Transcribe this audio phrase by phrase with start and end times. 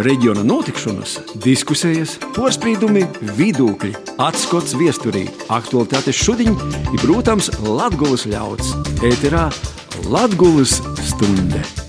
[0.00, 3.04] reģiona notikšanas, diskusijas, porcelāna,
[3.36, 3.92] vidūkļi,
[4.22, 6.56] atskats viesturī, aktualitātes šodien
[6.92, 8.74] ir, protams, Latvijas ļauds.
[9.04, 9.48] Ēterā
[10.08, 10.80] Latvijas
[11.12, 11.81] stunde!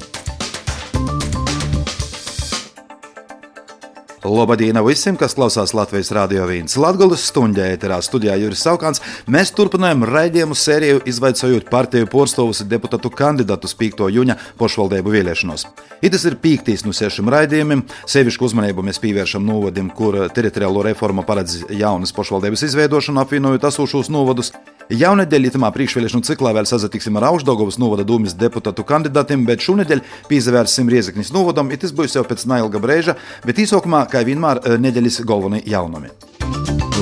[4.24, 6.70] Labdien visiem, kas klausās Latvijas Rādio 1.
[6.80, 9.02] Latvijas stundā ēterā studijā Juris Saukants.
[9.28, 14.08] Mēs turpinām raidījumu sēriju, izvaicojot partiju porstovus deputātu kandidātus 5.
[14.16, 15.68] jūņa pašvaldību vēlēšanos.
[16.08, 17.84] Itas ir pīktīs no sešiem raidījumiem.
[18.08, 24.54] Sevišķu uzmanību mēs pievēršam novadim, kur teritoriālo reformu paredz jaunas pašvaldības izveidošanu, apvienojot esošos novadus.
[24.92, 30.92] Jaunedēļ itamā priekšvēlēšanu ciklā vēl sazatiksim ar Aušdagovas novada dūmis deputātu kandidātiem, bet šonedēļ piezavērsim
[30.92, 33.16] Riezeknis novadam, it tas būs jau pēc nailga brēža,
[33.48, 36.14] bet īsākumā, kā vienmēr, nedēļas galvenie jaunumi.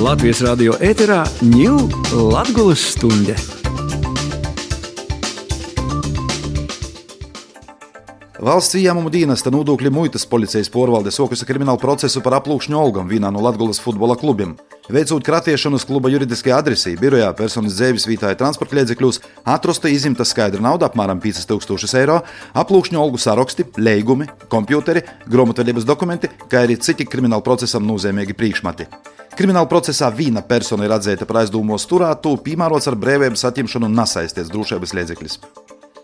[0.02, 3.61] Latvijas radio ēterā ņūl Latgulas stunde!
[8.42, 13.38] Valsts ieņēmumu dienesta nodokļu muitas policijas porvalde sokusi kriminālu procesu par aplūkšņu algam vienā no
[13.44, 14.56] Latvijas futbola klubiem.
[14.90, 20.88] Veicot kratiešanas kluba juridiskajā adresī, birojā personas dzīves vītāja transporta līdzekļos, atrasta izimta skaidra nauda
[20.90, 22.16] apmēram 5000 eiro,
[22.58, 28.88] aplūkšņu algu saraksti, leigumi, kompjuteri, grāmatvedības dokumenti, kā arī citi krimināla procesam nozīmīgi priekšmeti.
[29.38, 34.50] Krimināla procesā viena persona ir atzīta par aizdomos turētu, piemērots ar brīvības atņemšanu un nesaisties
[34.50, 35.38] drošības līdzekļus.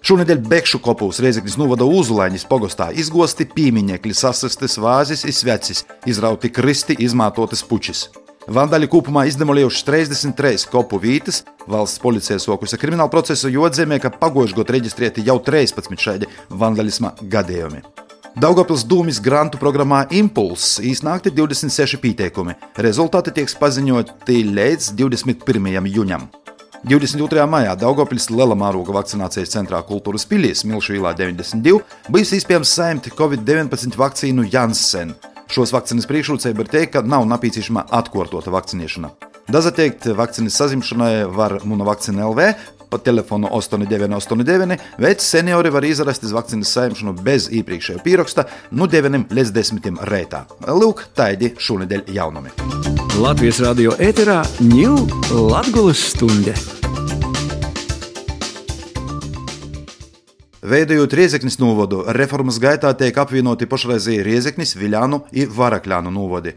[0.09, 7.61] Šonadēļ Bekšu kopūs Reizeknas novada Uzulaiņas pogostā izgosti pīmiņekļi, sasistas vāzes, izsvecis, izrauti kristi, izmantotas
[7.69, 8.06] puķis.
[8.48, 11.42] Vandāļi kopumā izdemolējuši 33 kopu vītas.
[11.69, 17.12] Valsts policija sokusi kriminālu procesu, jo atzīmē, ka pagājušajā gadā reģistrēti jau 13 šādi vandalisma
[17.20, 17.84] gadījumi.
[18.41, 22.56] Daugopils dūmis grantu programmā Impulss iznākti 26 pieteikumi.
[22.81, 25.84] Rezultāti tiek paziņoti līdz 21.
[25.98, 26.31] jūnijam.
[26.84, 27.43] 22.
[27.51, 31.81] maijā Daugopils Liela mēroga vakcinācijas centrā Kultūras pilīs Milšu ielā 92
[32.12, 35.15] bijis iespējams saimti Covid-19 vakcīnu Janssen.
[35.51, 39.11] Šos vakcīnas priekšrocība ir teikt, ka nav nepieciešama atkārtota vakcinēšana.
[39.50, 42.53] Daza teikt, vakcīnas sazimšanai var Muna vakcīna LV
[42.88, 49.34] pa telefonu 8989, bet seniori var izrast iz vakcīnas saimšanu bez iepriekšējā pieraksta no 9
[49.34, 50.47] līdz 10 reitā.
[50.69, 52.97] Lūk, taidi šonadēļ jaunumi.
[53.19, 55.09] Latvijas radio ēterā ņūl
[55.51, 56.53] Latgulas stunde!
[60.62, 66.53] Veidojot Riezeknis novadu, reformas gaitā tiek apvienoti pašreizēji Riezeknis, Viļānu un Varakļānu novadi.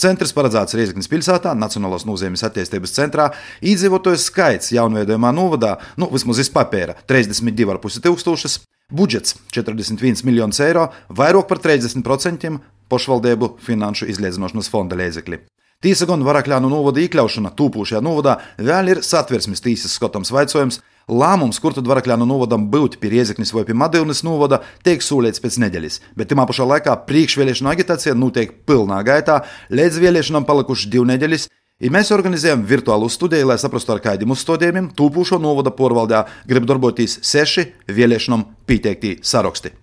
[0.00, 3.26] Centrs paredzēts Riezeknis pilsētā, Nacionālās nozīmes attīstības centrā.
[3.60, 11.52] Iedzīvotāju skaits jaunveidojumā novadā, nu vismaz iz papēra, 32,5 tūkstošus, budžets 41 miljonus eiro, vairāk
[11.52, 12.56] par 30%
[12.88, 15.42] pašvaldību finanšu izliedzināšanas fonda līdzekļi.
[15.84, 20.78] Tīsa gan Varakļānu novada iekļaušana tūpošajā novadā vēl ir satversmes tīsas skatāms jautājums.
[21.06, 25.60] Lēmums, kur tad Varakļānu novadam būt pie Riezeknis vai pie Madilnes novada, tiek solīts pēc
[25.62, 31.46] nedēļas, bet tajā pašā laikā priekšvēlēšana agitācija notiek pilnā gaitā, līdz vēlēšanām palikušas divas nedēļas.
[31.84, 37.20] Ja mēs organizējam virtuālu studiju, lai saprastu, ar kādiem uzstādījumiem tūpošo novada porvaldē grib darboties
[37.20, 39.76] seši vēlēšanām pieteikti saraksti.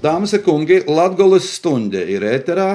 [0.00, 2.70] Dāmas un kungi, Latvijas stunda ir ēterā.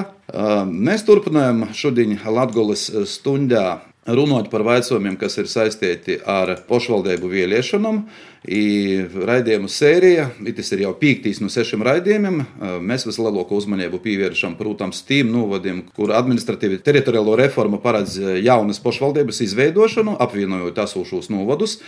[0.70, 7.98] Mēs turpinām šodien Latvijas stundā runāt par jautājumiem, kas ir saistīti ar pašvaldību vēlēšanām.
[8.46, 12.44] Raidījumu sērija, tas ir jau piektīs no sešiem raidījumiem.
[12.86, 20.14] Mēs vislielāko uzmanību pievēršam, protams, tiem novadiem, kur administratīvi teritoriālo reformu paredz jaunas pašvaldības izveidošanu,
[20.22, 21.80] apvienojot esošos novadus.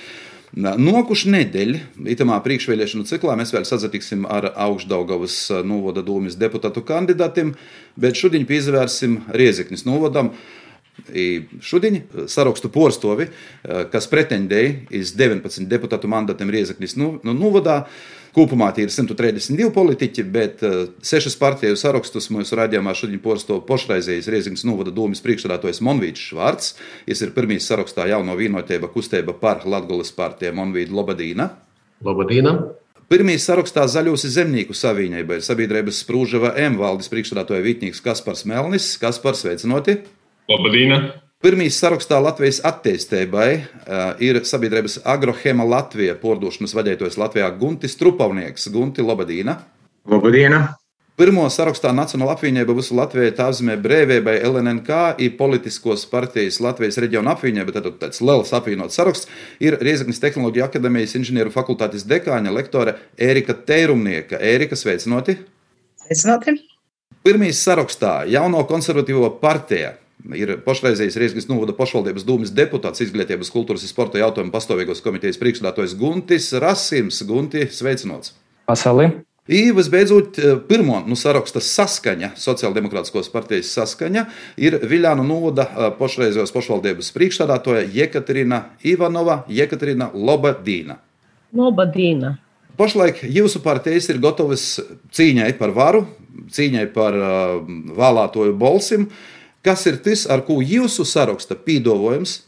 [0.56, 5.36] Nokušu nedēļu, itamā priekšvēlēšanu ciklā, mēs vēl sazatiksim ar augšdaugavas
[5.69, 7.53] novada domas deputātu kandidātiem,
[8.00, 10.32] bet šodien piezvērsim Riezeknis novadam.
[11.14, 13.28] I šodien sarakstu porstovi,
[13.92, 17.84] kas pretendēja iz 19 deputātu mandātiem Riezeknis novadā.
[17.84, 23.61] Nu, Kopumā tie ir 132 politiķi, bet uh, sešas partiju sarakstus mūsu raidījumā šodien porsto
[23.69, 26.75] pašreizējais Rieziņas novada domas priekšstādātājs Monvīds Švarts.
[27.09, 31.50] Viņš ir pirmīs sarakstā jauno vienotība kustība par Latgulas partiju Monvīdu Lobadīna.
[32.05, 32.59] Lobadīna.
[33.09, 38.91] Pirmie sarakstā zaļos zemnieku savienība ir sabiedrības sprūžava M valdes priekšstādātāja Vitņīgs Kaspars Melnis.
[39.01, 40.03] Kaspars sveicinoti!
[40.53, 41.09] Labdien!
[41.38, 49.04] Pirmīs sarakstā Latvijas attīstībai uh, ir sabiedrības agrohēma Latvija pordošanas vadītājs Latvijā Guntis Trupavnieks, Gunti
[49.06, 49.54] Labadīna.
[50.10, 50.56] Labdien!
[51.18, 57.76] Pirmo sarakstā Nacionāla apvienība visu Latviju tāzmē brīvībai LNNK ir politiskos partijas Latvijas reģiona apvienība,
[57.76, 59.30] tad tāds liels apvienots saraksts
[59.62, 64.42] ir Riezaknis Tehnoloģija akadēmijas inženieru fakultātes dekāņa lektore Ērika Teirumnieka.
[64.42, 65.38] Ērika, sveicinoti!
[66.02, 66.58] Sveicināti!
[67.22, 69.94] Pirmīs sarakstā jauno konservatīvo partiju
[70.34, 75.94] Ir pašreizējais Rīgas novada pašvaldības dūmas deputāts izglītības, kultūras un sporta jautājumu pastāvīgos komitejas priekšstādātājs
[76.00, 77.22] Guntis Rasims.
[77.28, 78.34] Gunti, sveicināts!
[78.68, 79.12] Pasauли!
[79.48, 80.36] I visbeidzot,
[80.68, 84.26] pirmo nu, saraksta saskaņa, Sociāldemokrātiskos partijas saskaņa,
[84.60, 90.98] ir Viljānu novada pašreizējos pašvaldības priekšstādātoja Jekaterina Ivanova, Jekaterina Lobadīna.
[91.56, 92.34] Lobadīna.
[92.76, 94.66] Pašlaik jūsu partijas ir gatavas
[95.16, 96.04] cīņai par varu,
[96.53, 97.56] cīņai par uh,
[97.97, 99.09] vēlētoju balsim.
[99.68, 102.38] Kas ir tas, ar ko jūsu saraksta pīdolojums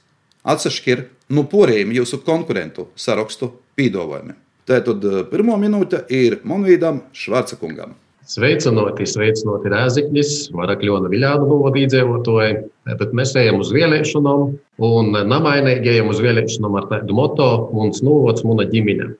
[0.49, 1.02] atšķir
[1.37, 4.38] no porējiem jūsu konkurentu sarakstu pīdolojumiem?
[4.64, 7.93] Tātad pirmā minūte ir Monvīdam Švarcakungam.
[8.31, 12.58] Sveicinoti, sveicinoti Rēziknis, Varakļona Viļānu novada iedzīvotāji.
[12.88, 14.44] Bet mēs ejam uz vēlēšanām,
[14.88, 19.12] un namainīgi ejam uz vēlēšanām ar tādu moto: mums novots, muna ģimene.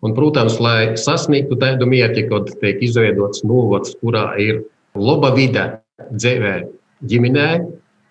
[0.00, 4.64] Un, protams, lai sasniegtu tādu mērķi, kad tiek izveidots novads, kurā ir
[4.96, 5.74] laba vide
[6.08, 6.62] dzīvē
[7.08, 7.48] ģimenē,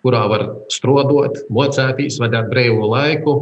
[0.02, 3.34] kurā var strādāt, mocēties, vadīt brīvu laiku,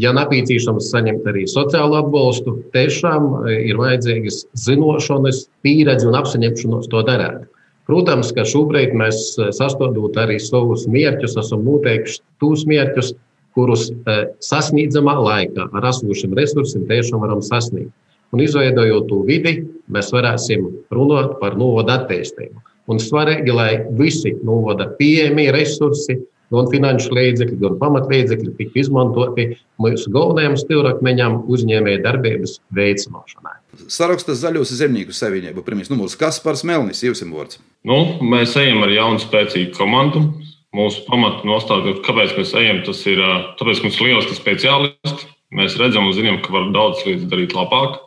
[0.00, 7.02] ja nepieciešams saņemt arī sociālo atbalstu, tiešām e, ir vajadzīgas zināšanas, pieredze un apziņošanos to
[7.06, 7.44] darīt.
[7.84, 13.12] Protams, ka šobrīd mēs e, sastādot arī savus mērķus, esam noteikuši tos mērķus,
[13.54, 17.92] kurus e, sasniedzamā laikā ar esošiem resursiem tiešām varam sasniegt.
[18.34, 19.60] Un izveidojot to vidi,
[19.94, 22.64] mēs varēsim runāt par novada attīstību.
[22.90, 26.18] Un svarīgi, lai visi novada pieejamie resursi,
[26.52, 29.46] gan finanšu līdzekļi, gan pamatlīdzekļi tiktu izmantoti
[29.80, 33.56] mūsu galvenajam stūrakmeņam uzņēmēja darbības veicināšanai.
[33.90, 37.58] Sarakstas zaļos zemnieku savienību pirmais numurs Kaspars Melnis, Iesim vārds.
[37.88, 40.26] Nu, mēs ejam ar jaunu spēcīgu komandu
[40.74, 42.82] mūsu pamatu nostādīt, kāpēc mēs ejam.
[42.86, 43.22] Tas ir
[43.58, 45.30] tāpēc, ka mums ir lieliski speciālisti.
[45.54, 48.00] Mēs redzam un zinām, ka var daudz lietas darīt labāk,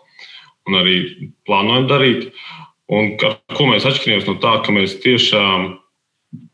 [0.68, 0.98] un arī
[1.48, 2.30] plānojam darīt.
[2.88, 5.74] Un ka, ko mēs atšķiramies no tā, ka mēs tiešām,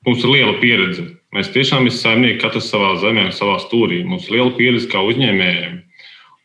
[0.07, 1.05] mums ir liela pieredze.
[1.33, 4.01] Mēs tiešām esam saimnieki, katrs savā zemē, savā stūrī.
[4.05, 5.79] Mums ir liela pieredze kā uzņēmējiem.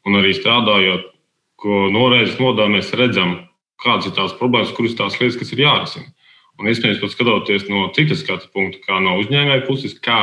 [0.08, 1.08] Un arī strādājot,
[1.60, 3.34] ko noreizes nodā mēs redzam,
[3.82, 6.08] kādas ir tās problēmas, kuras tās lietas, kas ir jārisina.
[6.58, 10.20] Un iespējams, pat skatoties no citas skatu punkta, kā no uzņēmēja puses, kā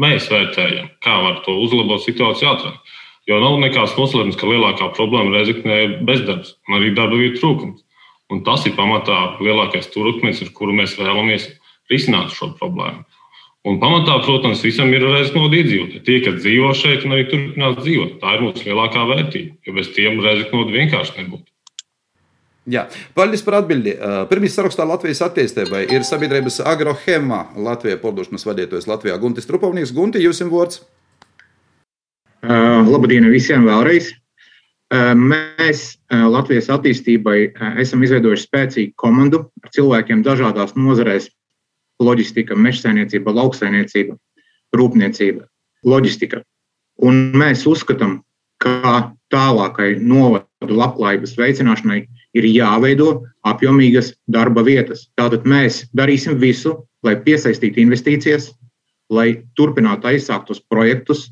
[0.00, 2.94] mēs vērtējam, kā var to uzlabot situāciju ātrāk.
[3.28, 7.84] Jo nav nekāds noslēpums, ka lielākā problēma Reizeknē ir bezdarbs un arī darba vietu trūkums.
[8.32, 11.48] Un tas ir pamatā lielākais turkmenis, ar kuru mēs vēlamies
[11.88, 13.06] risināt šo problēmu.
[13.68, 16.02] Un pamatā, protams, visam ir reizekno iedzīvotāji.
[16.06, 19.56] Tie, kas dzīvo šeit un arī turpinās dzīvot, tā ir mūsu lielākā vērtība.
[19.66, 21.48] Jo bez tiem reizekno vienkārši nebūtu.
[22.68, 22.84] Jā,
[23.16, 23.94] paldies par atbildi.
[24.28, 29.94] Pirmie sarakstā Latvijas attīstībai ir sabiedrības agrohēma Latvijas pārdošanas vadītājs Latvijā Guntis Trupovnieks.
[29.96, 30.82] Gunti, jums ir vārds.
[32.44, 34.12] Uh, labdien visiem vēlreiz!
[34.88, 37.52] Mēs Latvijas attīstībai
[37.82, 41.28] esam izveidojuši spēcīgu komandu ar cilvēkiem dažādās nozarēs-
[42.06, 44.16] loģistika, mežsainiecība, lauksainiecība,
[44.72, 45.44] rūpniecība,
[45.84, 46.42] loģistika.
[47.02, 48.22] Un mēs uzskatām,
[48.58, 55.08] ka tālākai novadu labklājības veicināšanai ir jāveido apjomīgas darba vietas.
[55.18, 58.54] Tātad mēs darīsim visu, lai piesaistītu investīcijas,
[59.10, 61.30] lai turpinātu aizsāktos projektus,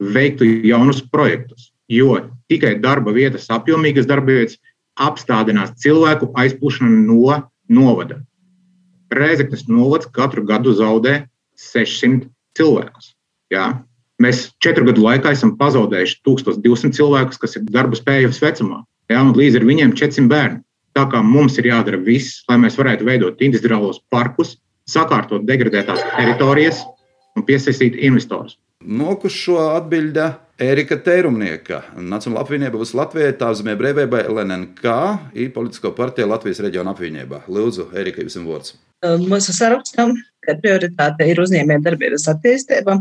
[0.00, 1.71] veiktu jaunus projektus.
[1.92, 2.16] Jo
[2.48, 4.58] tikai darba vietas, apjomīgas darba vietas
[5.00, 8.20] apstādinās cilvēku aizplūšanu no novada.
[9.12, 11.26] Rēzeknes novads katru gadu zaudē
[11.60, 13.12] 600 cilvēkus.
[13.52, 13.66] Jā.
[14.22, 18.82] Mēs četru gadu laikā esam pazaudējuši 1200 cilvēkus, kas ir darba spējīgas vecumā.
[19.12, 20.62] Un līdz ar viņiem 400 bērni.
[20.96, 26.82] Tā kā mums ir jādara viss, lai mēs varētu veidot industriālos parkus, sakārtot degradētās teritorijas
[27.36, 28.58] un piesaistīt investorus.
[28.82, 34.92] Nokušo atbilde Erika Teirumnieka, Nacionāla apvienība būs Latvijai, tāzemē brīvībai LNK,
[35.34, 37.42] ir politisko partiju Latvijas reģiona apvienībā.
[37.50, 38.76] Lūdzu, Erika, jums vārds.
[39.24, 40.14] Mūsu sarakstam,
[40.46, 43.00] ka prioritāte ir uzņēmē darbības attīstība,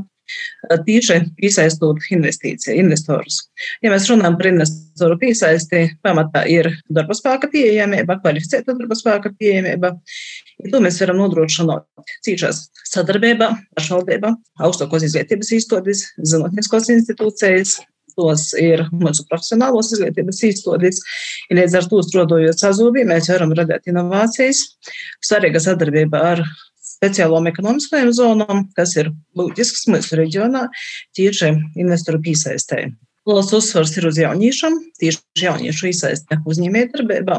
[0.87, 3.41] tīši piesaistot investorus.
[3.83, 9.93] Ja mēs runājam par investoru piesaisti, pamatā ir darba spēka pieejamība, kvalificēta darba spēka pieejamība.
[10.69, 11.87] To mēs varam nodrošināt
[12.25, 14.33] cīšās sadarbībā, pašvaldībā,
[14.67, 17.79] augstākos izglītības īstotis, zinātniskos institūcijas,
[18.17, 20.99] tos ir mūsu profesionālos izglītības īstotis.
[21.53, 24.65] Līdz ar to strādājot sazūbī, mēs varam radīt inovācijas,
[25.23, 26.43] svarīga sadarbība ar
[26.91, 30.67] speciālām ekonomiskajām zonām, kas ir būtisks mūsu reģionā,
[31.17, 32.91] tieši investoru piesaistē.
[33.29, 37.35] Liels uzsvars ir uz jauniešiem, tieši jauniešu iesaistē uzņēmējdarbībā,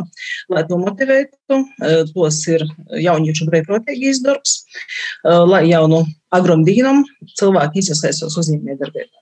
[0.55, 1.59] lai to motivētu.
[1.83, 2.62] Eh, tos ir
[3.03, 7.03] jauniešu brīvprātīgais darbs, eh, lai jaunu agromdīnam
[7.35, 9.19] cilvēki iesaistos uzņēmējdarbībā.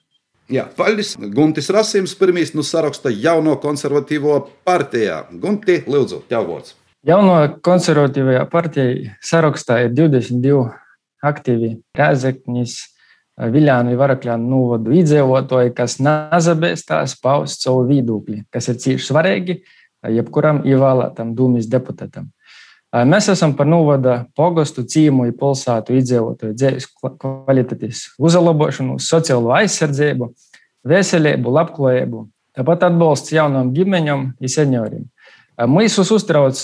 [0.50, 1.14] Jā, paldies.
[1.16, 5.22] Guntis Rasims, pirmīs no saraksta jauno konservatīvo partijā.
[5.30, 6.74] Gunti, lūdzu, tev vārds.
[7.06, 10.74] Jauno konservatīvajā partijā sarakstā ir 22
[11.24, 12.74] aktīvi Rēzekņas,
[13.40, 19.56] Viljānu un Varakļānu novadu iedzīvotāji, kas nezabēstās paust savu viedokli, kas ir cīši svarīgi,
[20.12, 22.28] jebkuram ievēlētam dūmis deputātam.
[22.90, 30.32] Mēs esam par novada pogostu, cīmu, pilsētu iedzīvotāju dzīves kvalitātes uzlabošanu, sociālo aizsardzību,
[30.90, 32.24] veselību, labklājību,
[32.58, 35.06] tāpat atbalsts jaunam ģimeņam un senioriem.
[35.70, 36.60] Mūsus uztrauc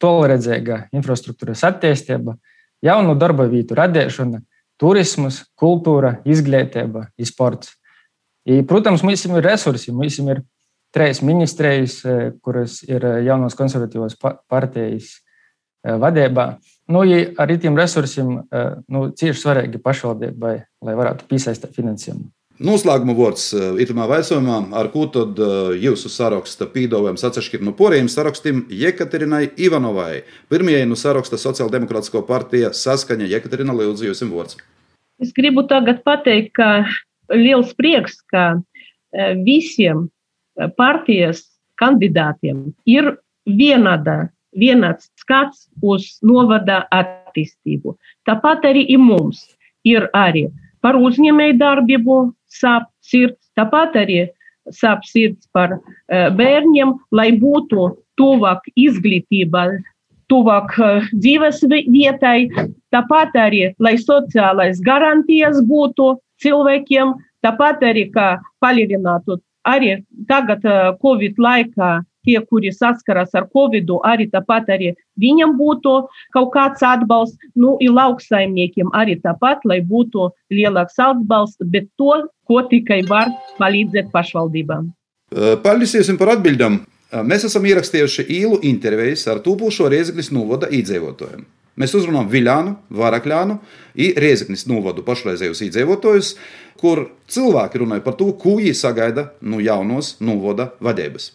[0.00, 2.38] toleredzīga infrastruktūras attīstība,
[2.82, 4.40] jaunu darba vietu radīšana,
[4.80, 7.74] turisms, kultūra, izglītība, sports.
[8.48, 10.42] I, protams, mums ir resursi, mums ir
[10.94, 12.00] trīs ministrijas,
[12.42, 14.16] kuras ir jaunos konservatīvos
[14.50, 15.18] partijas
[15.84, 16.46] vadībā.
[16.90, 20.54] Nu, ja ar tiem resursiem nu, cieši svarīgi pašvaldībai,
[20.88, 22.28] lai varētu piesaistīt finansējumu.
[22.60, 25.38] Noslēguma vārds itamā vaicojumā, ar ko tad
[25.80, 30.26] jūsu saraksta pīdovējums atšķir no poriem sarakstiem Jekaterinai Ivanovai.
[30.52, 34.60] Pirmajai no saraksta Sociāldemokrātisko partija saskaņa Jekaterina Lūdzu, jums vārds.
[35.24, 36.84] Es gribu tagad pateikt, ka
[37.32, 38.60] liels prieks, ka
[39.48, 40.10] visiem
[40.76, 41.46] partijas
[41.80, 43.14] kandidātiem ir
[43.48, 47.96] vienāda, vienāds skats uz novada attīstību.
[48.28, 49.46] Tāpat arī mums
[49.80, 50.50] ir arī
[50.84, 52.18] par uzņēmēju darbību
[52.50, 54.20] sāp sirds, tāpat arī
[54.74, 57.88] sāp sirds par bērniem, lai būtu
[58.20, 59.66] tuvāk izglītība,
[60.30, 60.76] tuvāk
[61.12, 62.50] dzīves vietai,
[62.94, 70.62] tāpat arī, lai sociālais garantijas būtu cilvēkiem, tāpat arī, kā palielinātu arī tagad
[71.02, 71.90] Covid laikā
[72.26, 75.96] tie, kuri saskaras ar Covid, arī tāpat arī viņam būtu
[76.34, 82.62] kaut kāds atbalsts, nu, ir lauksaimniekiem arī tāpat, lai būtu lielāks atbalsts, bet to, ko
[82.70, 84.90] tikai var palīdzēt pašvaldībām.
[85.62, 86.82] Paldies par atbildēm!
[87.26, 91.42] Mēs esam ierakstījuši īlu intervijas ar tūpošo Rieziklis novada iedzīvotājiem.
[91.80, 96.34] Mēs uzrunājam Viljānu, Varakļānu un Rieziknis novadu pašreizējos iedzīvotājus,
[96.78, 101.32] kur cilvēki runāja par to, ko viņi sagaida no jaunos novada vadības.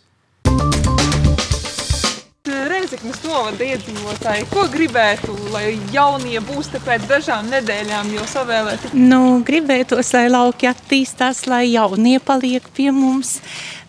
[3.05, 8.89] Reizeknas novada iedzīvotāji, ko gribētu, lai jaunie būs te pēc dažām nedēļām jau savēlēti?
[8.97, 13.35] Nu, gribētos, lai lauki attīstās, lai jaunie paliek pie mums,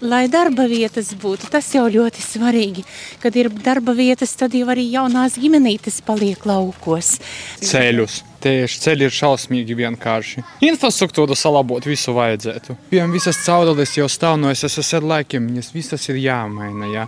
[0.05, 1.49] lai darba vietas būtu.
[1.49, 2.85] Tas jau ļoti svarīgi.
[3.23, 7.17] Kad ir darba vietas, tad jau arī jaunās ģimenītes paliek laukos.
[7.65, 8.21] Ceļus.
[8.47, 10.43] Tieši ceļi ir šausmīgi vienkārši.
[10.69, 12.77] Infrastruktūru salabot visu vajadzētu.
[12.93, 16.91] Piemēram, visas caurules jau stāv no SSR laikiem, viņas visas ir jāmaina.
[16.93, 17.07] Jā.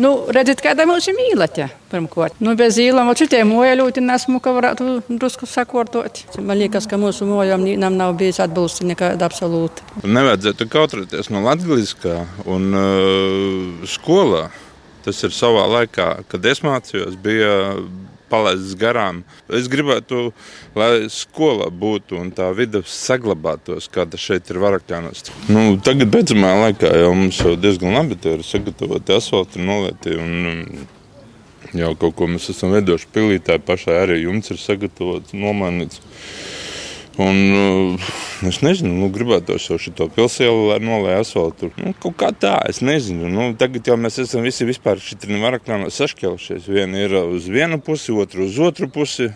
[0.00, 1.68] Nu, redziet, kāda mums ir mīlestība.
[1.92, 6.22] Pirmkārt, nu, bez īlām vēl citiem mojām nesmu, ka varētu drusku sakortot.
[6.40, 9.84] Man liekas, ka mūsu mojām nav bijis atbalsts nekāda absolūta.
[10.02, 14.46] Nevajadzētu kautrēties no latviskā un uh, skolā.
[15.04, 17.74] Tas ir savā laikā, kad es mācījos, bija
[18.32, 19.22] palaists garām.
[19.52, 20.30] Es gribētu,
[20.78, 25.28] lai skola būtu un tā vide saglabātos, kā tas šeit ir varakļānos.
[25.52, 30.18] Nu, tagad, beidzamā laikā, jau mums jau diezgan labi ir sagatavoti asfalti nolieti.
[30.18, 30.88] Un,
[31.72, 36.02] Jau kaut ko mēs esam veidojuši pilītāji, pašai arī jums ir sagatavots, nomainīts.
[37.20, 38.12] Un, uh,
[38.48, 41.68] es nezinu, nu, gribētu jau šo pilsētu, lai nolaistu asfaltu.
[41.76, 43.28] Nu, kaut kā tā, es nezinu.
[43.28, 46.70] Nu, tagad jau mēs esam visi vispār šitri varakļā sašķelšies.
[46.72, 49.28] Viena ir uz vienu pusi, otra uz otru pusi.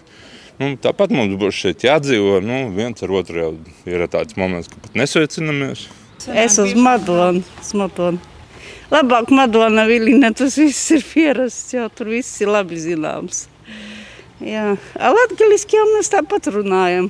[0.56, 2.38] Nu, tāpat mums būs šeit jādzīvo.
[2.40, 3.50] Nu, viens ar otru jau
[3.84, 5.84] ir tāds moments, ka pat nesveicinamies.
[6.32, 7.44] Es uz Madonu.
[7.76, 8.22] Madonu.
[8.90, 13.48] Labāk Madona Vilina, tas viss ir pierasts, jau tur viss ir labi zināms.
[14.44, 14.74] Jā,
[15.78, 17.08] jau mēs tāpat runājam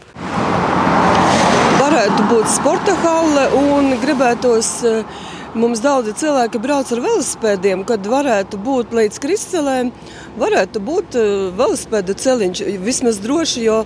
[1.87, 4.68] varētu būt sporta halle un gribētos.
[4.87, 5.25] Eh,
[5.56, 9.92] mums daudzi cilvēki brauc ar velospēdiem, kad varētu būt līdz kristālēm,
[10.37, 13.78] varētu būt eh, velospēda celiņš vismaz droši, jo,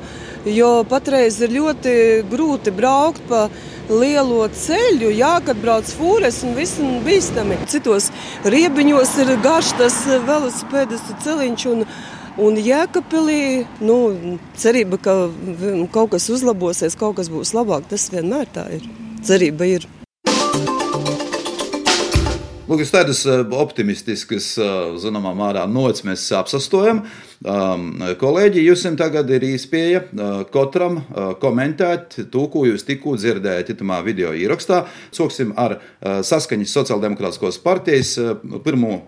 [0.44, 1.94] jo patreiz ir ļoti
[2.32, 3.46] grūti braukt pa
[3.90, 7.60] lielo ceļu, jā, kad brauc fūres un viss ir bīstami.
[7.70, 8.10] Citos
[8.44, 11.68] riebiņos ir garš tas velospēdas celiņš.
[12.38, 13.96] Un, Jēkabīlī nu,
[14.58, 15.14] cerība, ka
[15.90, 18.86] kaut kas uzlabosies, kaut kas būs labāk, tas vienmēr tā ir.
[19.26, 19.88] Cerība ir.
[22.70, 24.68] Lūk, tādas eh, optimistiskas, eh,
[25.02, 27.02] zināmā mērā, nots mēs apsastojam.
[27.40, 27.88] Um,
[28.20, 31.00] kolēģi, jums tagad ir iespēja uh, katram
[31.40, 34.84] komentēt to, ko jūs tikko dzirdējāt itamā video ierakstā.
[35.10, 38.18] Sāksim ar saskaņas sociāldemokrātiskos partijas
[38.62, 39.00] pirmo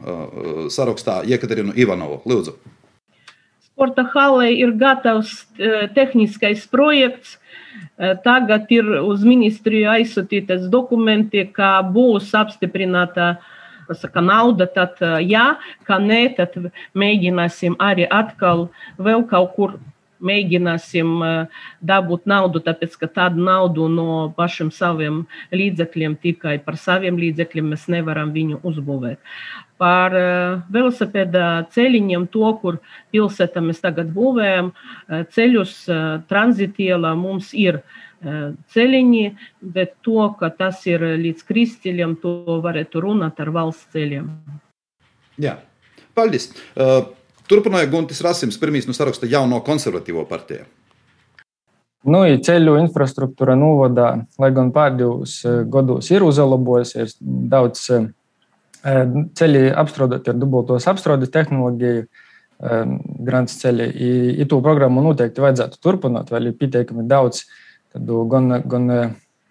[0.72, 2.22] sarakstā Jekaterinu Ivanovu.
[2.24, 2.81] Lūdzu!
[3.82, 5.30] Sporta halē ir gatavs
[5.96, 7.32] tehniskais projekts.
[8.22, 13.32] Tagad ir uz ministriju aizsūtītas dokumenti, ka būs apstiprināta
[13.98, 16.54] saka, nauda, tad jā, ka nē, tad
[16.94, 18.68] mēģināsim arī atkal
[19.02, 19.74] vēl kaut kur
[20.22, 21.10] mēģināsim
[21.82, 27.88] dabūt naudu, tāpēc ka tādu naudu no pašiem saviem līdzekļiem, tikai par saviem līdzekļiem mēs
[27.92, 29.20] nevaram viņu uzbūvēt.
[29.82, 30.14] Par
[30.70, 32.78] velosipēda ceļiem, to, kur
[33.14, 34.70] pilsētā mēs tagad būvējam,
[35.34, 35.74] ceļus
[36.30, 37.82] tranzitielā mums ir
[38.22, 39.24] ceļiņi,
[39.74, 44.30] bet to, ka tas ir līdz kristīļiem, to varētu runāt ar valsts ceļiem.
[45.42, 45.58] Jā,
[46.14, 46.52] paldies!
[46.76, 47.10] Uh...
[47.50, 50.64] Turpināja Guntis Rasims, pirmīs no saraksta jauno konservatīvo partiju.
[52.02, 54.08] Nu, ja ceļu infrastruktūra novadā,
[54.42, 58.08] lai gan pēdējos eh, gados ir uzlabojusies, daudz eh,
[59.38, 62.96] ceļi apstrādāti ar dubultos apstrādes tehnoloģiju, eh,
[63.28, 63.86] grāmatas ceļi.
[64.42, 67.44] I to programmu noteikti vajadzētu turpināt, vēl ir pietiekami daudz
[67.94, 68.90] gan, gan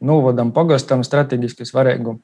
[0.03, 2.17] novadam, pagastam, strateģiski svarīgu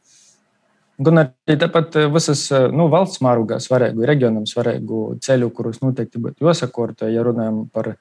[0.97, 6.21] Gan arī tāpat eh, visas eh, nu, valsts mārugā svarīgu, reģionam svarīgu ceļu, kurus noteikti
[6.21, 7.99] būtu jāsakorto, ja runājam par eh,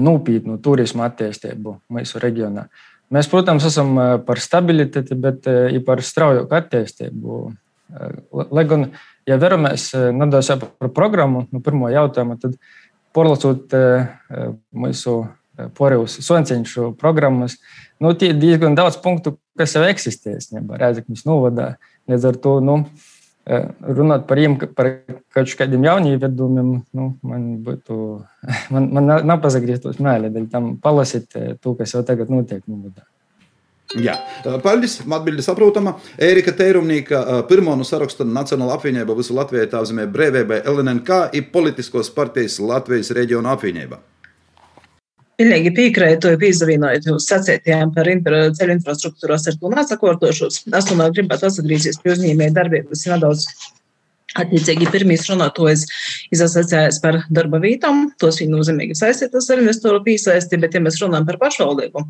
[0.00, 2.64] nopietnu turismu attīstību mūsu reģionā.
[3.12, 7.40] Mēs, protams, esam par stabilitāti, bet arī par strauju attīstību.
[8.56, 8.86] Lai gan,
[9.28, 12.56] ja veramies nedaudz par programmu, nu, pirmo jautājumu, tad
[13.12, 13.76] porlasot
[14.72, 15.18] mūsu
[15.76, 17.58] porevus sonciņšu programmas,
[18.00, 20.38] nu, tie diezgan daudz punktu, kas jau eksistē,
[20.72, 21.74] Rēzaknis novadā.
[21.74, 22.78] Nu, Līdz ar to nu,
[23.46, 24.90] runāt par, jiem, par
[25.34, 27.96] kaut kādiem jauniem ievedumiem, nu, man būtu,
[28.74, 32.62] man, man nav pazagrieztos mēlē, dēļ tam palasīt to, kas jau tagad notiek.
[32.70, 32.92] Nu,
[33.98, 34.14] Jā,
[34.64, 35.00] paldies.
[35.04, 35.96] Atbilde saprotama.
[36.16, 42.08] Ērika Teirumnīka pirmo no saraksta Nacionāla apvienība visu Latviju tā zīmē brīvībai LNK ir politiskos
[42.14, 44.00] partijas Latvijas reģiona apvienība.
[45.42, 50.60] Pilnīgi piekrītu, pīzavīnojot jūs sacītajām par infra, ceļu infrastruktūras ar to nesakortošos.
[50.78, 53.48] Es tomēr gribētu atgriezties pie uzņēmēju darbības nedaudz.
[54.38, 55.82] Attiecīgi, pirmīs runātojas
[56.32, 61.26] izasociējas par darba vietām, tos viņi nozīmīgi saistītas ar investoru pīsaisti, bet, ja mēs runājam
[61.28, 62.06] par pašvaldību,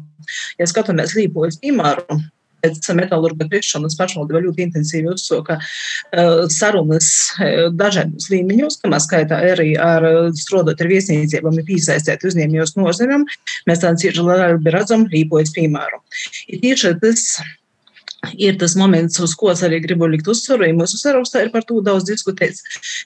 [0.61, 2.21] ja skatāmies līpojas piemēru,
[2.63, 9.73] pēc metālurga krišanas pašvaldība ļoti intensīvi uzsoka uh, sarunas uh, dažādos līmeņos, kamā skaitā arī
[9.81, 10.07] ar
[10.39, 13.27] strādāt ar viesnīcībām, ir piesaistīt uzņēmējos nozīmēm.
[13.71, 16.03] Mēs tādā cieši redzam rīpojas piemēru.
[16.53, 17.27] Ir tieši tas
[18.39, 20.69] ir tas moments, uz ko es arī gribu likt uzsvaru.
[20.77, 22.63] Mūsu sarakstā ir par to daudz diskutēts.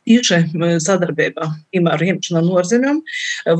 [0.06, 0.42] Tieši
[0.84, 3.00] sadarbībā, piemēram, ņemšanā norzemēm.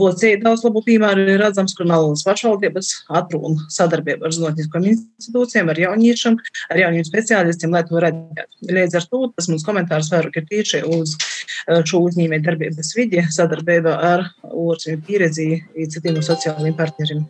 [0.00, 5.80] Vācijā daudz labu piemēru ir redzams, kur Nallas pašvaldības atruna sadarbību ar zinātniskām institūcijām, ar
[5.86, 6.38] jauniešiem,
[6.70, 8.48] ar jauniem speciālistiem, lai to redzētu.
[8.76, 13.24] Līdz ar to tas mums komentārs vairāk ir tieši uz eh, šo uzņēmēju darbības vidi
[13.38, 15.50] sadarbībā ar ārzemju pieredzi
[15.92, 17.26] citiem sociālajiem partneriem.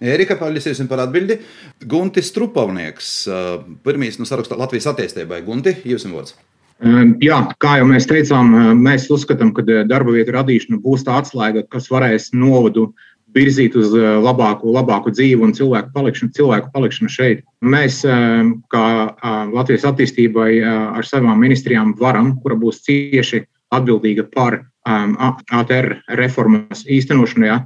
[0.00, 1.38] Erika, paldies par atbildi.
[1.88, 3.14] Guntis Trupavnieks,
[3.86, 5.40] pirmīs no saraksta Latvijas attīstībai.
[5.46, 6.36] Gunti, jums vārds.
[7.24, 11.88] Jā, kā jau mēs teicām, mēs uzskatām, ka darba vietu radīšana būs tā atslēga, kas
[11.88, 12.90] varēs novadu
[13.36, 17.42] virzīt uz labāku, labāku dzīvi un cilvēku palikšanu, cilvēku palikšanu šeit.
[17.64, 18.02] Mēs,
[18.72, 18.84] kā
[19.52, 27.56] Latvijas attīstībai, ar savām ministrijām varam, kura būs cieši atbildīga par ATR reformas īstenošanu,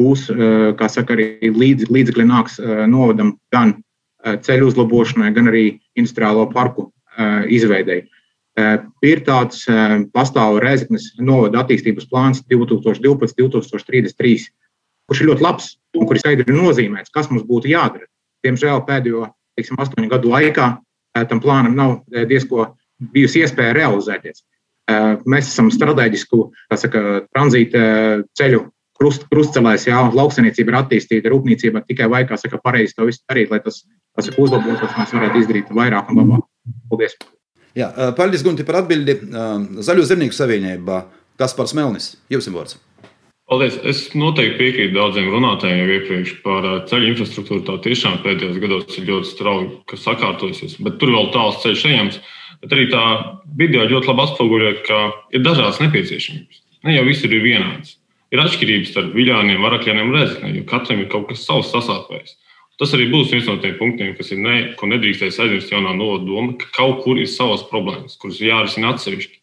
[0.00, 3.74] būs, eh, saka, arī līdz, līdzekļi nāks eh, novadam gan
[4.24, 6.92] eh, ceļu uzlabošanai, gan arī industriālo parku
[7.48, 8.02] izveidēji.
[9.08, 9.62] Ir tāds
[10.12, 14.44] pastāv Reizeknas novada attīstības plāns 2012-2033,
[15.08, 18.04] kurš ir ļoti labs un skaidri ir nozīmēts, kas mums būtu jādara.
[18.44, 20.68] Diemžēl pēdējo teiksim, astoņu gadu laikā
[21.30, 21.96] tam plānam nav
[22.28, 22.68] diezko
[23.16, 24.44] bijusi iespēja realizēties.
[25.24, 27.80] Mēs esam strateģisku saka, tranzīta
[28.36, 28.66] ceļu
[28.98, 33.52] krust, krustcelēs, jā, lauksaimniecība ir attīstīta, rūpniecība tikai vajag, kā saka, pareizi to visu darīt,
[33.52, 33.82] lai tas,
[34.16, 36.46] tas uzlabotos, mēs varētu izdarīt vairāk un labāk.
[36.90, 37.16] Paldies!
[37.76, 39.18] Jā, paldies, Gunti, par atbildi.
[39.84, 41.02] Zaļo zemnieku savienībā
[41.36, 42.78] Kaspars Melnis, jums ir vārds.
[43.46, 43.76] Paldies.
[43.86, 47.62] Es noteikti piekrītu daudziem runātājiem jau iepriekš par ceļu infrastruktūru.
[47.68, 52.18] Tā tiešām pēdējos gados ir ļoti strauji sakārtojusies, bet tur vēl tāls ceļš ejams.
[52.64, 53.04] Bet arī tā
[53.60, 55.02] video ļoti labi atspoguļo, ka
[55.36, 56.64] ir dažādas nepieciešamības.
[56.88, 57.94] Ne jau visur ir vienāds
[58.34, 62.36] ir atšķirības starp viļāniem, varakļiem un rezeknēm, jo katram ir kaut kas savs sasāpējis.
[62.76, 66.58] Tas arī būs viens no tiem punktiem, kas ir ne, ko nedrīkstēs aizmirst jaunā novadoma,
[66.60, 69.38] ka kaut kur ir savas problēmas, kuras jārisina atsevišķi.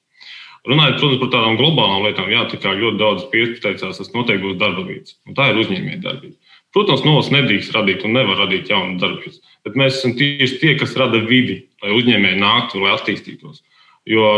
[0.69, 4.60] Runājot, protams, par tādām globālām lietām, jā, tā kā ļoti daudz pieteicās, tas noteikti būs
[4.62, 5.17] darba vietas.
[5.36, 6.38] Tā ir uzņēmēja darbība.
[6.74, 10.96] Protams, novas nedrīkst radīt un nevar radīt jaunu darbības, bet mēs esam tieši tie, kas
[10.98, 13.60] rada vidi, lai uzņēmēji nāktu, lai attīstītos.
[14.10, 14.30] Jo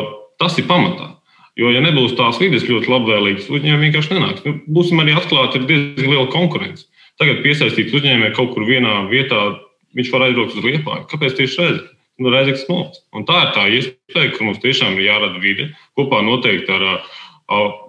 [0.42, 1.14] tas ir pamatā.
[1.56, 4.44] Jo, ja nebūs tās vidas ļoti labvēlīgas, uzņēmumi vienkārši nenāks.
[4.44, 6.90] Nu, būsim arī atklāti, ir diezgan liela konkurence.
[7.22, 9.40] Tagad piesaistīt uzņēmēju kaut kur vienā vietā,
[9.96, 10.98] viņš var aizbraukt uz Lietuvā.
[11.12, 11.94] Kāpēc tieši Reizekne?
[12.20, 13.06] Nu, Reizekne smolts.
[13.16, 17.08] Un tā ir tā iespēja, ka mums tiešām ir jārada vide kopā noteikti ar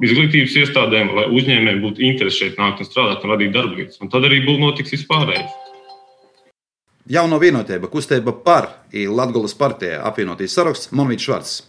[0.07, 3.99] izglītības iestādēm, lai uzņēmējiem būtu interese šeit nākt un strādāt un radīt darba vietas.
[3.99, 5.63] Un tad arī būs notiks vispārējais.
[7.11, 11.63] Jauno vienotība, kustība par Latvijas partijā apvienotīs saraksts Monvīts Švarts.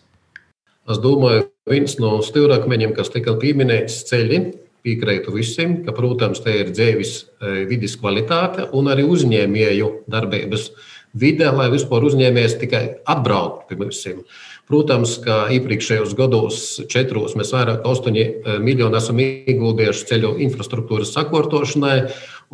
[0.88, 4.43] Es domāju, viens no stūrakmeņiem, kas tika pieminēts ceļi,
[4.88, 7.17] piekrītu visiem, ka, protams, te ir dzīves
[7.67, 10.69] vidas kvalitāte un arī uzņēmēju darbības
[11.17, 14.00] vide, lai vispār uzņēmējs tikai atbrauktu pie mums.
[14.67, 22.00] Protams, ka iepriekšējos gados, četros, mēs vairāk kā 8 miljoni esam ieguldījuši ceļu infrastruktūras sakārtošanai.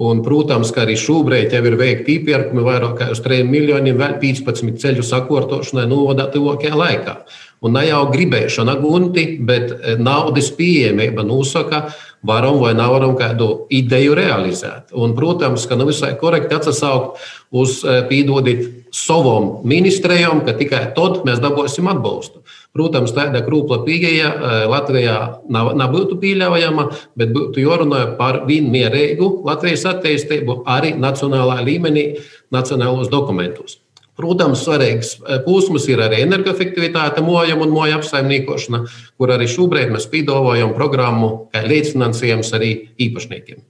[0.03, 4.15] Un, protams, ka arī šobrīd jau ir veikti iepirkumi vairāk kā uz 3 miljoniem, vēl
[4.21, 7.17] 15 ceļu sakārtošanai novadā tuvākajā laikā.
[7.63, 9.71] Un ne jau gribēšana gunti, bet
[10.03, 11.85] naudas pieejamība nosaka,
[12.23, 14.91] varam vai nevaram kādu ideju realizēt.
[14.95, 17.21] Un, protams, ka nav visai korekti atsaukt
[17.55, 22.43] uz pīdodīt savam ministrijam, ka tikai tad mēs dabūsim atbalstu.
[22.73, 24.31] Protams, tāda krūpla pieeja
[24.71, 25.17] Latvijā
[25.53, 26.87] nav, nebūtu pieļaujama,
[27.19, 32.09] bet būtu jārunā par vienmērīgu Latvijas attīstību arī nacionālā līmenī,
[32.53, 33.82] nacionālos dokumentos.
[34.13, 35.15] Protams, svarīgs
[35.47, 38.83] posms ir arī energoefektivitāte, mojuma un moja apsaimniekošana,
[39.17, 42.69] kur arī šobrīd mēs piedāvājam programmu kā līdzfinansējums arī
[43.07, 43.63] īpašniekiem.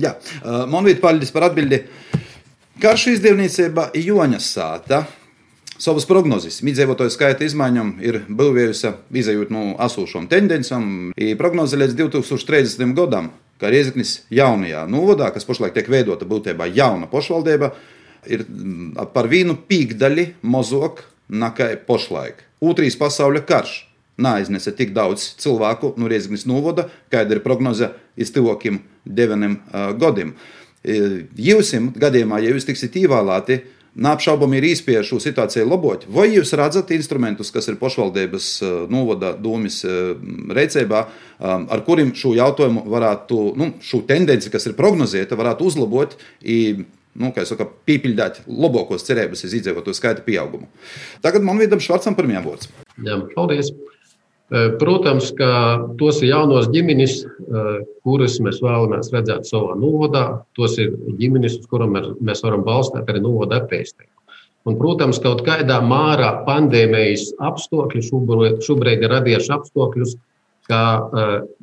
[0.00, 0.14] Jā,
[0.72, 1.82] man bija paldies par atbildi.
[2.80, 5.02] Karš izdevniecība Joņas sāta
[5.76, 6.62] savas prognozes.
[6.64, 11.12] Iedzīvotāju skaita izmaiņām ir būvējusi, izējot no esošām tendencēm.
[11.36, 12.96] Prognoze līdz 2030.
[12.96, 13.28] gadam,
[13.60, 17.74] ka Rieziknis jaunajā novadā, kas pašlaik tiek veidota būtībā jauna pašvaldība,
[18.30, 18.44] ir
[19.14, 22.44] par vienu pīkdaļu mazāk nekā pašlaik.
[22.62, 23.80] Otrais pasaules karš
[24.22, 29.56] neaiznesa tik daudz cilvēku no Rieziknis novada, kāda ir prognoze iz tuvākiem deviņiem
[29.98, 30.34] gadiem.
[30.82, 33.60] Jūsim gadījumā, ja jūs tiksiet ievēlēti,
[33.92, 36.06] neapšaubāmi ir īspēja šo situāciju labot.
[36.08, 38.48] Vai jūs redzat instrumentus, kas ir pašvaldības
[38.92, 41.02] novada domas rīcībā,
[41.42, 46.16] ar kuriem šo jautājumu varētu, nu, šo tendenci, kas ir prognozēta, varētu uzlabot?
[46.40, 46.84] I,
[47.18, 50.68] nu, saka, piepildīt labākos cerības uz iedzīvotāju skaita pieaugumu.
[51.24, 52.70] Tagad man vidam Švarcam pirmajam vārds.
[53.04, 53.72] Jā, paldies!
[54.52, 55.48] Protams, ka
[55.96, 57.22] tos ir jaunos ģimenes,
[58.04, 60.24] kurus mēs vēlamies redzēt savā novadā.
[60.58, 64.10] Tos ir ģimenes, uz kurām mēs varam balstīt arī novada attīstību.
[64.68, 70.12] Un, protams, kaut kādā mārā pandēmijas apstākļi šobrīd ir radījuši apstākļus,
[70.72, 70.82] ka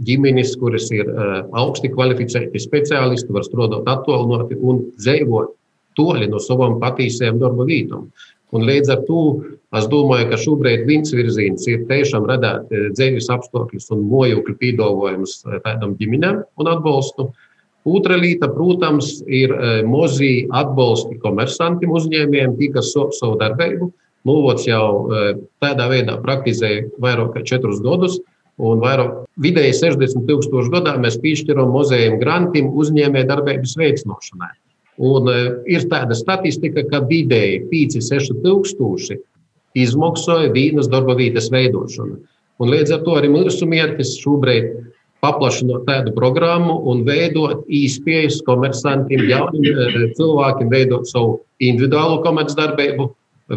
[0.06, 1.10] ģimenes, kuras ir
[1.58, 5.56] augsti kvalificēti speciālisti, var strādāt attālināti un dzīvot
[5.98, 8.12] toļi no savām patīcējām darba vietām.
[8.56, 9.24] Un līdz ar to
[9.78, 15.94] es domāju, ka šobrīd viens virziens ir tiešām radīt dzīves apstākļus un mojokļu piedāvājumus tādam
[16.00, 17.28] ģimenēm un atbalstu.
[17.90, 19.54] Otra lieta, protams, ir
[19.88, 23.92] mazi atbalsti komersantiem uzņēmējiem, tie, kas so, savu darbību.
[24.28, 25.10] Novots jau
[25.64, 28.18] tādā veidā praktizē vairāk kā četrus gadus,
[28.60, 34.52] un vairāk vidēji 60 tūkstoši gadā mēs piešķiram mozējiem grantiem uzņēmē darbības veicināšanai.
[35.00, 35.38] Un e,
[35.72, 39.20] ir tāda statistika, ka vidēji 5-6 tūkstoši
[39.80, 42.20] izmaksāja vīnas darba vietas veidošanu.
[42.60, 44.74] Un līdz ar to arī mūsu mērķis šobrīd
[45.24, 53.08] paplašināt tādu programmu un veidot īspējas komersantiem, jauniem e, cilvēkiem, veidot savu individuālo komercdarbību,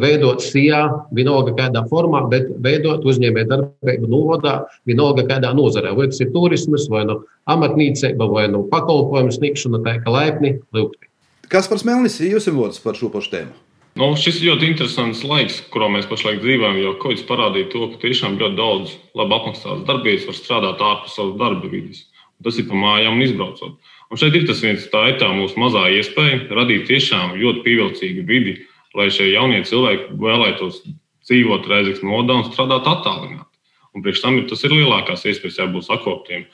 [0.01, 4.55] veidot SIA, vienalga kādā formā, bet veidot uzņēmē darbību novadā,
[4.89, 5.93] vienalga kādā nozarē.
[5.99, 11.11] Vai tas ir turismas, vai no amatnīcība, vai no pakalpojumu sniegšana, tā kā laipni lūgti.
[11.53, 13.53] Kas par Smelnis ir jūsu vārds par šo pašu tēmu?
[14.01, 16.79] Nu, šis ir ļoti interesants laiks, kurā mēs pašlaik dzīvojam.
[16.81, 21.37] Jo Covid parādīja to, ka tiešām ļoti daudz labi apmaksātas darbības var strādāt ārpus savas
[21.43, 22.07] darba vidas.
[22.43, 23.77] Tas ir pa mājām un izbraucot.
[24.09, 28.57] Un šeit ir tas viens tā tā mūsu mazā iespēja radīt tiešām ļoti pievilcīgu vidi,
[28.99, 30.83] lai šie jaunie cilvēki vēlētos
[31.29, 33.49] dzīvot reizes nodā un strādāt attālināti.
[33.93, 36.47] Un priekš tam ir tas ir lielākās iespējas jābūt sakoptiem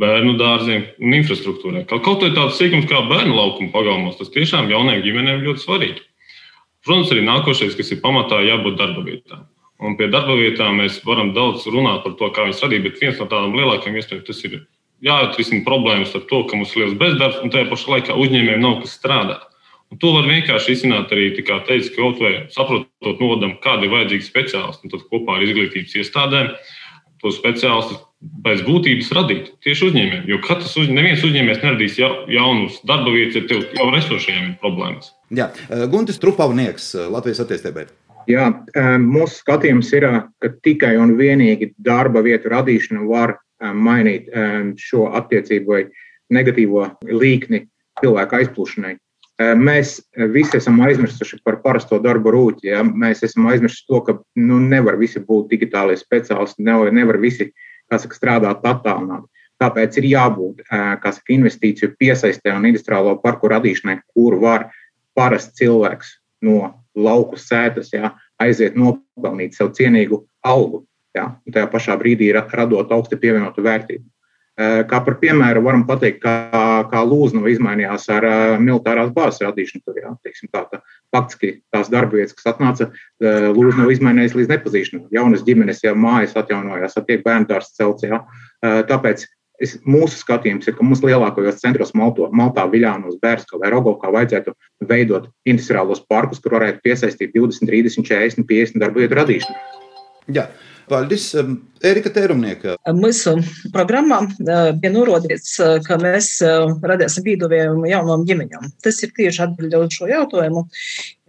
[0.00, 1.84] bērnu dārziem un infrastruktūrai.
[1.90, 6.04] Kaut, arī tāds sīkums kā bērnu laukuma pagalmos, tas tiešām jauniem ģimenēm ļoti svarīgi.
[6.82, 9.44] Protams, arī nākošais, kas ir pamatā, jābūt darba vietām.
[9.82, 13.20] Un pie darba vietām mēs varam daudz runāt par to, kā viņas radīt, bet viens
[13.20, 14.58] no tādām lielākajām iespējām tas ir
[15.02, 18.78] jāatrisina problēmas ar to, ka mums ir liels bezdarbs un tajā pašā laikā uzņēmējiem nav
[18.82, 19.46] kas strādāt.
[19.92, 21.58] Un to var vienkārši izsākt arī teikt, ka
[21.98, 26.48] kaut vai saprotot nodam, kādi ir vajadzīgi speciālisti, un tad kopā ar izglītības iestādēm
[27.20, 27.98] to speciālistu
[28.42, 30.24] pēc būtības radīt tieši uzņēmējiem.
[30.30, 34.56] Jo katrs uzņēmējs, neviens uzņēmējs neradīs ja, jaunus darba vietas, ja tev jau esošajiem ir
[34.62, 35.12] problēmas.
[35.34, 37.86] Jā, eh, Guntis Trupavnieks, eh, Latvijas attīstībai.
[38.30, 40.08] Jā, eh, mūsu skatījums ir,
[40.40, 44.26] ka tikai un vienīgi darba vietu radīšana var mainīt
[44.74, 45.84] šo attiecību vai
[46.34, 47.68] negatīvo līkni
[48.02, 48.96] cilvēku aizplūšanai.
[49.40, 49.96] Mēs
[50.32, 52.68] visi esam aizmirsuši par parasto darbu rūķi.
[52.68, 52.82] Ja?
[52.84, 57.48] Mēs esam aizmirsuši to, ka nu, nevar visi būt digitālie speciālisti, nevar, nevar visi
[57.90, 59.28] saka, strādāt attālināti.
[59.62, 64.68] Tāpēc ir jābūt saka, investīciju piesaistē un industriālo parku radīšanai, kur var
[65.16, 70.84] parasts cilvēks no lauku sētas jā, aiziet nopelnīt sev cienīgu algu.
[71.16, 74.04] Un tajā pašā brīdī radot augstu pievienotu vērtību.
[74.60, 76.32] Kā par piemēru varam pateikt, kā,
[76.90, 78.26] kā Lūznava izmainījās ar
[78.60, 79.80] militārās bāzes radīšanu.
[79.86, 80.82] Tur, teiksim, tā, tā,
[81.14, 82.90] faktiski tās darba vietas, kas atnāca,
[83.56, 85.06] Lūznava izmainījās līdz nepazīšanai.
[85.16, 88.04] Jaunas ģimenes jau mājas atjaunojās, attiek bērndārs celts.
[88.04, 88.20] Jā.
[88.60, 89.24] Tāpēc
[89.62, 94.52] es, mūsu skatījums ir, ka mums lielākajos centros Malto, Maltā, Viļānos, Bērskā vai Rogovkā vajadzētu
[94.90, 99.80] veidot industriālos parkus, kur varētu piesaistīt 20, 30, 40, 50 darba vietu radīšanu.
[100.36, 100.50] Jā.
[100.90, 101.30] Paldies,
[101.82, 102.76] Erika Tērumnieka.
[102.94, 103.34] Mūsu
[103.74, 108.70] programmā bija norādīts, ka mēs radīsim vīdovējumu jaunām ģimeņām.
[108.84, 110.68] Tas ir tieši atbildot šo jautājumu.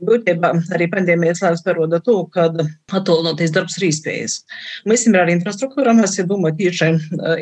[0.03, 4.33] Būtībā arī pandēmijas laiks parāda to, ka attālināties darbs ir iespējas.
[4.89, 6.89] Mēs esam arī infrastruktūrā, mēs domājam tieši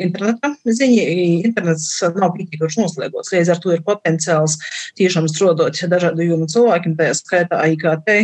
[0.04, 1.06] interneta ziņā.
[1.48, 4.56] Internets nav pietiekoši noslēgots, līdz ar to ir potenciāls
[5.00, 8.14] tiešām strādāt dažādu jomu cilvēkiem, tā skaitā IKT,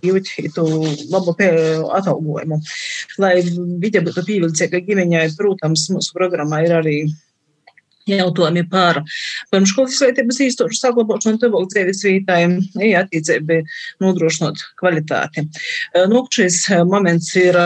[0.00, 0.32] gūt
[1.12, 2.62] labu atalgojumu.
[3.22, 6.96] Lai viņa būtu pievilcīga ģimeņai, protams, mūsu programmā ir arī
[8.10, 9.00] jautājumi par
[9.52, 12.38] pirmškolas izglītības īstošu saglabāšanu tuvāk dzīves vītai,
[12.86, 13.62] ja attiecībai
[14.02, 15.46] nodrošinot kvalitāti.
[16.10, 17.58] Nu, šis moments ir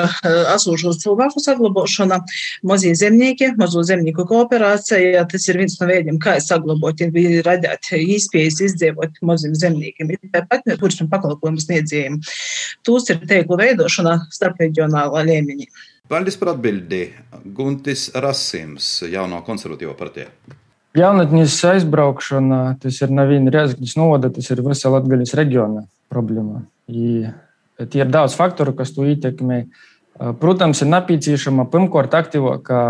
[0.54, 2.20] esošos cilvēku saglabāšana,
[2.66, 5.26] mazie zemnieki, mazo zemnieku kooperācija.
[5.30, 10.14] Tas ir viens no veidiem, kā saglabāt, ir radīt īspējas izdzīvot maziem zemniekiem.
[10.34, 12.20] Tāpat turismu pakalpojumu sniedzējiem.
[12.86, 15.68] Tūs ir teiklu veidošana starp reģionālā līmenī.
[16.10, 17.04] Paldies par atbildi.
[17.54, 20.56] Guntis Rasims, jauno konservatīvo partiju.
[20.98, 26.64] Jaunatnes aizbraukšana, tas ir neviena Riezgļas novada, tas ir visa Latgaļas reģiona problēma.
[26.90, 27.30] I
[27.92, 29.60] tie ir daudz faktoru, kas to ietekmē.
[30.42, 32.80] Protams, ir nepieciešama pirmkārt aktīvāka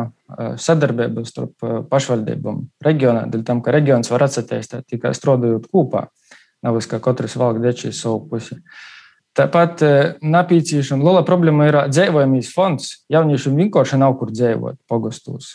[0.56, 6.06] sadarbība starp pašvaldībām reģionā, dēļ tam, ka reģions var atsatīstīt tikai strādājot kopā,
[6.64, 8.56] nevis kā katrs valk dečīs savu pusi.
[8.56, 8.80] Uh,
[9.38, 9.82] Tāpat
[10.26, 12.88] nepieciešama liela problēma ir dzīvojamības fonds.
[13.12, 15.52] Jauniešiem vienkārši nav kur dzīvot pagostos.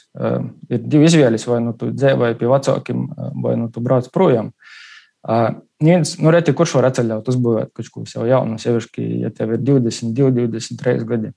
[0.71, 3.01] Ir divi izvēles, vai nu tu dzīvoji pie vecākiem,
[3.43, 4.53] vai nu tu brauc projām.
[5.83, 9.65] Viens, nu, reti, kurš var atceļot, uzbūvēt kaut ko sev jaunu, sevišķi, ja tev ir
[9.67, 11.33] 22, 23 gadi.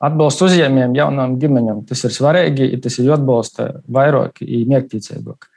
[0.00, 5.49] Atbalsts uzņēmējiem, jaunām ģimeņām, tas ir svarīgi, tas ir jāatbalsta vairāk, mērķtiecīgāk.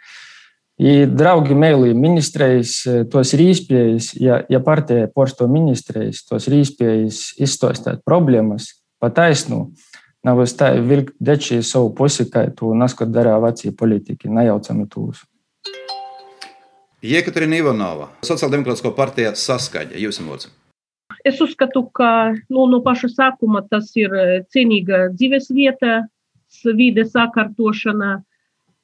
[0.82, 2.80] I draugi mēlī ministrijas,
[3.14, 9.68] tos ir iespējas, ja, ja partija porsto ministrijas, tos ir iespējas izstāstīt problēmas pa taisnu.
[10.24, 15.22] Nav es tā vilkt dečī savu pusi, kā tu naskat darā vecie politiķi, nejaucami tūs.
[17.04, 20.54] Jekaterina Ivanova, Sociāldemokrātiskā partija saskaņa, jūs esat.
[21.28, 24.16] Es uzskatu, ka nu, no paša sākuma tas ir
[24.50, 26.08] cienīga dzīves vieta,
[26.64, 28.24] vide sakārtošana,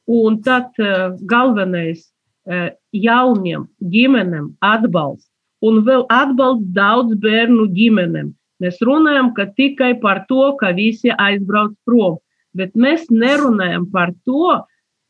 [0.10, 2.02] Un tad uh, galvenais
[2.50, 5.30] uh, jauniem ģimenēm atbalsts
[5.62, 8.34] un vēl atbalsts daudz bērnu ģimenēm.
[8.60, 12.18] Mēs runājam tikai par to, ka visi aizbrauc prom,
[12.54, 14.58] bet mēs nerunājam par to,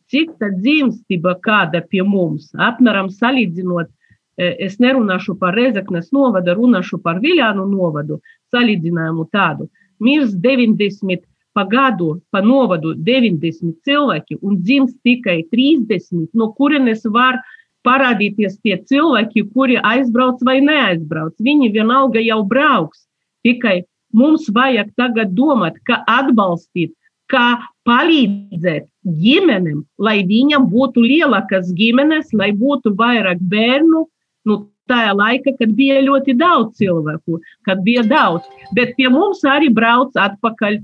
[0.09, 2.49] cik tā dzimstība kāda pie mums.
[2.53, 3.89] Apmēram salīdzinot,
[4.37, 8.19] es nerunāšu par Rezeknes novadu, runāšu par Viljānu novadu,
[8.53, 9.69] salīdzinājumu tādu.
[9.99, 11.25] Mirs 90
[11.59, 17.41] pa gadu, pa novadu 90 cilvēki un dzimst tikai 30, no kurienes var
[17.83, 21.35] parādīties tie cilvēki, kuri aizbrauc vai neaizbrauc.
[21.43, 23.03] Viņi vienalga jau brauks.
[23.43, 23.81] Tikai
[24.15, 26.93] mums vajag tagad domāt, kā atbalstīt,
[27.27, 28.87] kā palīdzēt
[29.19, 34.05] ģimenēm, lai viņam būtu lielākas ģimenes, lai būtu vairāk bērnu.
[34.47, 38.47] Nu, tajā laikā, kad bija ļoti daudz cilvēku, kad bija daudz.
[38.75, 40.79] Bet pie mums arī brauc atpakaļ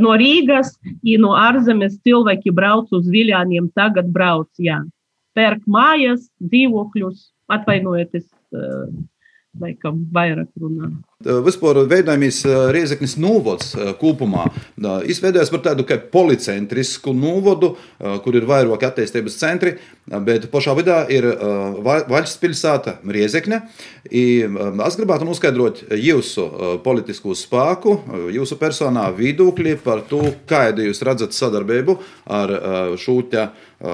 [0.00, 0.74] no Rīgas,
[1.06, 4.82] ja no ārzemes cilvēki brauc uz Viljāniem, tagad brauc, jā.
[5.36, 8.26] Pērk mājas, dzīvokļus, atvainojieties,
[9.60, 10.90] laikam vairāk runā.
[11.22, 12.42] Vispār veidojamīs
[12.74, 14.48] Riezeknis novods kopumā
[15.08, 17.74] izveidojas par tādu kā policentrisku novodu,
[18.24, 19.76] kur ir vairāki attīstības centri,
[20.26, 21.26] bet pašā vidā ir
[21.82, 23.62] valsts pilsēta Riezekne.
[24.10, 26.48] Es gribētu noskaidrot jūsu
[26.84, 27.96] politisko spēku,
[28.34, 32.56] jūsu personā viedokļi par to, kādu jūs redzat sadarbību ar
[32.98, 33.20] šo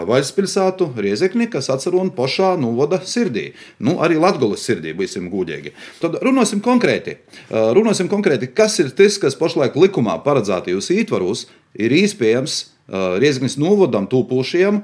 [0.08, 3.50] valsts pilsētu Riezekni, kas atsaruna pašā novada sirdī.
[3.80, 5.74] Nu, arī Latgolas sirdī, būsim gudīgi.
[6.00, 7.17] Tad runāsim konkrēti.
[7.50, 11.46] Runāsim konkrēti, kas ir tas, kas pašlaik likumā paredzētajos ietvaros
[11.78, 14.78] ir iespējams Riezgnes novadam tūpošiem,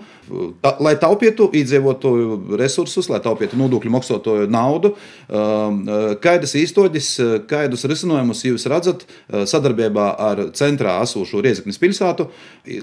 [0.61, 4.91] ta, lai taupītu iedzīvotāju resursus, lai taupītu nodokļu maksātāju naudu.
[6.25, 7.09] Kādas īstoģis,
[7.49, 12.29] kādus risinājumus jūs redzat sadarbībā ar centrā esošo Riezgnes pilsētu,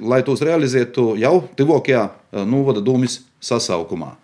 [0.02, 2.08] lai tos realizētu jau tuvākajā
[2.50, 4.16] novada dūmis sasaukumā?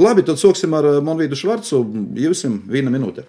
[0.00, 1.82] Labi, tad sāksim ar Monvīdu Švarcu.
[2.16, 3.26] Jums viena minūte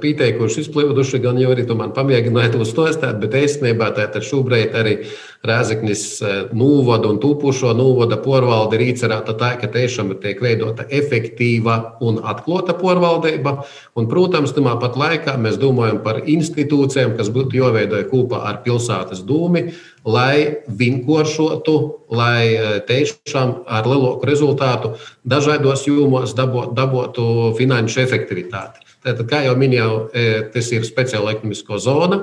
[0.00, 4.96] pieteikuši izplūduši, gan jau arī pamēģināji to stostāt, bet īstenībā tātad šobrīd arī
[5.44, 6.22] Rēzeknis
[6.56, 12.72] nūvada un tūpušo nūvada porvalde ir īcerēta tā, ka tiešām tiek veidota efektīva un atklāta
[12.78, 13.58] porvaldība.
[13.92, 19.20] Un, protams, tamā pat laikā mēs domājam par institūcijām, kas būtu jāveido kopā ar pilsētas
[19.28, 19.66] dūmi,
[20.08, 21.76] lai vinkošotu,
[22.16, 24.94] lai tiešām ar lielāku rezultātu
[25.28, 28.80] dažādos jomos dabotu finanšu efektivitāti.
[29.04, 32.22] Tātad, kā jau minēju, e, tas ir speciāla ekonomisko zona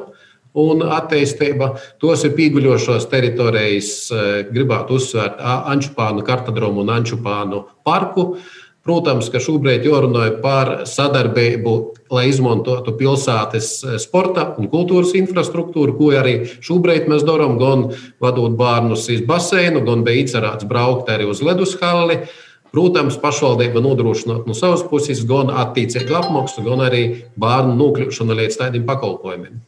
[0.58, 1.76] un attīstība.
[2.02, 8.36] Tos ir pīguļošos teritorijas, e, gribētu uzsvērt Ančupānu kartodromu un Ančupānu parku.
[8.82, 11.74] Protams, ka šobrīd jārunā par sadarbību,
[12.10, 18.58] lai izmantotu pilsētas e, sporta un kultūras infrastruktūru, ko arī šobrīd mēs darām, gan vadot
[18.58, 22.24] bērnus uz baseinu, gan bija izcerēts braukt arī uz ledus halli.
[22.71, 27.01] Protams, pašvaldība nodrošinot no savas puses gan attiecīgu apmaksu, gan arī
[27.39, 29.60] bērnu nokļūšanu līdz tādiem pakalpojumiem.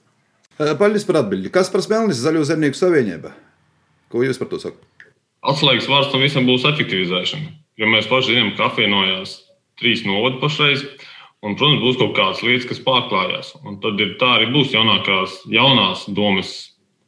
[0.79, 1.51] Paldies par atbildi.
[1.51, 3.33] Kas par Smelnis Zaļo zemnieku savienību?
[4.13, 5.09] Ko jūs par to sakat?
[5.43, 7.49] Atslēgas vārds tam visam būs efektivizēšana.
[7.81, 9.41] Jo mēs paši zinām, ka apvienojās
[9.81, 10.85] trīs novadi pašreiz.
[11.43, 13.49] Un, protams, būs kaut kādas lietas, kas pārklājās.
[13.67, 16.53] Un tad ir, tā arī būs jaunākās, jaunās domas.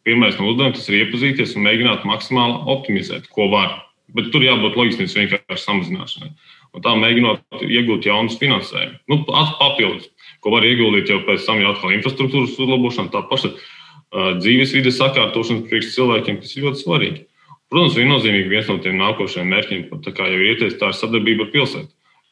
[0.03, 3.77] Pirmais no uzdevumiem ir iepazīties un mēģināt maksimāli optimizēt, ko var.
[4.13, 6.30] Bet tur jābūt loģistikas vienkārši samazināšanai.
[6.76, 9.00] Un tā mēģinot iegūt jaunus finansējumus.
[9.10, 10.10] Nu, papildus,
[10.44, 15.00] ko var ieguldīt jau pēc tam, jau atkal infrastruktūras uzlabošana, tā paša uh, dzīves vides
[15.00, 17.24] sakārtošana priekš cilvēkiem, kas ir ļoti svarīgi.
[17.72, 21.54] Protams, viennozīmīgi viens no tiem nākošajiem mērķiem, kā jau ir ieteicis, tā ir sadarbība ar
[21.56, 21.89] pilsētu.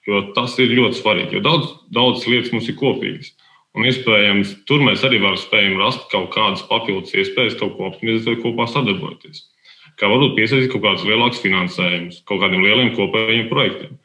[0.07, 3.31] Jo tas ir ļoti svarīgi, jo daudz, daudz lietas mums ir kopīgas.
[3.73, 8.41] Un iespējams, tur mēs arī varam rast kaut kādas papildus iespējas, kaut ko optimizēt vai
[8.43, 9.47] kopā sadarboties
[9.99, 13.99] kā varbūt piesaistīt kaut kādus lielākus finansējumus, kaut kādiem lieliem kopējiem projektiem.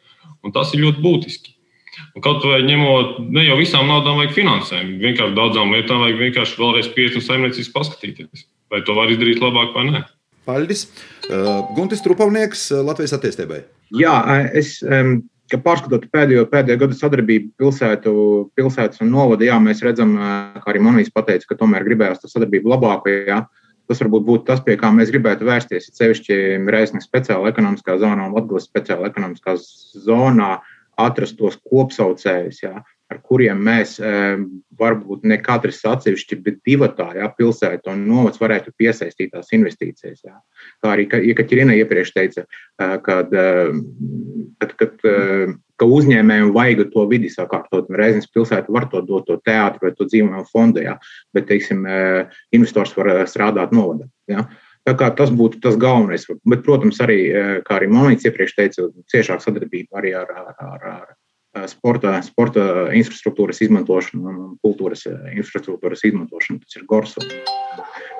[0.44, 1.54] Un tas ir ļoti būtiski.
[2.14, 6.60] Un kaut vai ņemot, ne jau visām naudām vajag finansējumu, vienkārši daudzām lietām vajag vienkārši
[6.60, 10.04] vēlreiz pieiet un saimniecības paskatīties, vai to var izdarīt labāk vai nē.
[10.48, 10.86] Paldies!
[11.28, 13.60] Uh, Guntis Trupavnieks, uh, Latvijas attīstībai.
[13.98, 14.14] Jā,
[14.56, 15.18] es um,
[15.52, 18.12] pārskatot pēdējo, pēdējo gadu sadarbību pilsētu,
[18.56, 22.30] pilsētas un novada, jā, mēs redzam, uh, kā arī Monijas pateica, ka tomēr gribējās to
[22.32, 23.12] sadarbību labāko.
[23.28, 23.42] Jā.
[23.88, 25.88] Tas varbūt būtu tas, pie kā mēs gribētu vērsties.
[25.88, 26.36] Ir sevišķi
[26.68, 29.56] Reizeknas speciāla ekonomiskā zonā un Latvijas speciāla ekonomiskā
[30.04, 30.58] zonā
[30.98, 32.72] atrast tos kopsaucējus, jā,
[33.08, 34.10] ar kuriem mēs e,
[34.80, 40.24] varbūt ne katrs atsevišķi, bet divi tādā pilsēta un novads varētu piesaistīt tās investīcijas.
[40.26, 40.34] Jā.
[40.82, 43.46] Kā arī Kaķerina iepriekš teica, e, kad, e,
[44.58, 45.08] kad, kad
[45.78, 47.90] ka uzņēmējiem vajag to vidi sakārtot.
[48.00, 50.96] Reizes pilsēta var to dot, to teātru vai to dzīvojumu fondu, jā,
[51.36, 54.08] bet, teiksim, e, investors var e, strādāt novadā.
[54.30, 54.48] Jā.
[54.88, 56.24] Tā kā tas būtu tas galvenais.
[56.48, 60.86] Bet, protams, arī, e, kā arī Monīts iepriekš teica, ciešāk sadarbība arī ar, ar,
[61.58, 62.62] ar sporta, sporta
[62.96, 66.62] infrastruktūras izmantošanu un kultūras infrastruktūras izmantošanu.
[66.64, 67.24] Tas ir Gorsu,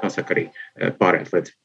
[0.03, 0.51] kā saka arī
[1.01, 1.57] pārējais lietas.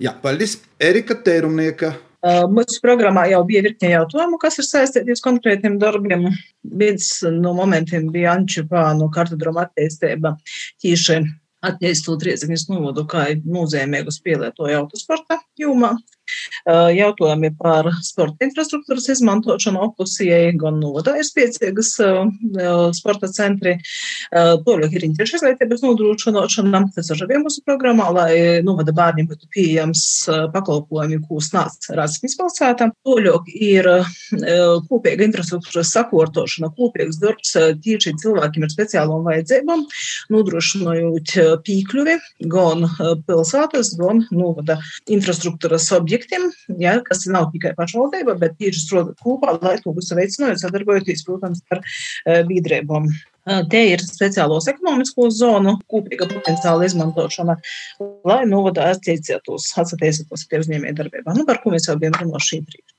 [0.00, 0.60] Jā, paldies.
[0.80, 6.28] Erika Tērumnieka Mūsu programmā jau bija virkne jautājumu, kas ir saistīti ar konkrētiem darbiem.
[6.62, 10.36] Viens no momentiem bija Ančupānu kartodroma attīstība
[10.84, 11.18] tīši
[11.66, 15.96] attīstot Riezikņas novadu kā nozīmīgu spēlētoju autosporta jomā.
[16.66, 21.90] Jautājumi par sporta infrastruktūras izmantošanu opusijai, gan nodā ir spēcīgas
[22.96, 23.74] sporta centri.
[24.32, 26.84] Toļāk ir interešu izglītības nodrošināšana.
[26.94, 30.04] Tas ir arī mūsu programmā, lai novada bērniem būtu pieejams
[30.54, 32.90] pakalpojumi, ko sniedz Rāzaknis pilsētā.
[33.06, 33.90] Toļāk ir
[34.88, 39.84] kopīga infrastruktūras sakārtošana, kopīgs darbs tīši cilvēkiem ar speciālām vajadzībām,
[40.32, 42.18] nodrošinot pīkļuvi
[42.54, 42.86] gan
[43.26, 44.78] pilsētas, gan novada
[45.10, 50.16] infrastruktūras objektu projektiem, ja, kas nav tikai pašvaldība, bet tieši strādāt kopā, lai to visu
[50.18, 53.10] veicinātu, sadarbojoties, protams, ar eh, biedrībām.
[53.42, 57.58] Eh, te ir speciālos ekonomisko zonu, kopīga potenciāla izmantošana,
[58.28, 62.96] lai novadā attiecētos, atsatīstos pie uzņēmē darbībā, nu, par ko mēs jau bijām runājuši iepriekš.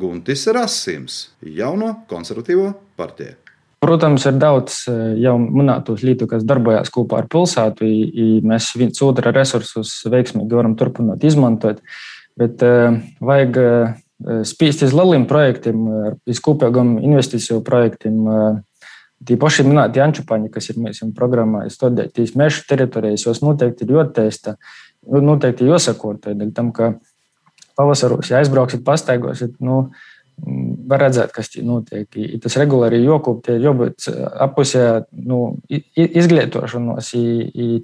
[0.00, 2.70] Guntis Rasims, jauno konservatīvo
[3.00, 3.34] partiju.
[3.80, 7.88] Protams, ir daudz eh, jau minētos lietu, kas darbojas kopā ar pilsētu.
[8.46, 11.80] Mēs viens otru resursus veiksmīgi varam turpināt izmantot.
[12.38, 13.98] Bet uh, vajag uh,
[14.46, 15.86] spīst uz lieliem projektiem,
[16.28, 18.18] uz kopīgiem investīciju projektiem.
[18.26, 18.58] Uh,
[19.20, 23.90] Tī paši minēti Jančupaņi, kas ir mūsu programmā, studēt tīs meža teritorijas, jos noteikti ir
[23.92, 24.54] jāattīsta,
[25.12, 26.24] noteikti jāsakot,
[26.56, 26.94] tam, ka
[27.76, 29.82] pavasaros, ja aizbrauksit, pastaigosiet, nu,
[30.88, 32.08] var redzēt, kas tur notiek.
[32.16, 34.08] I tas regulāri jokūp, tie jābūt
[34.40, 34.86] apusē
[35.20, 37.12] nu, izglītošanos,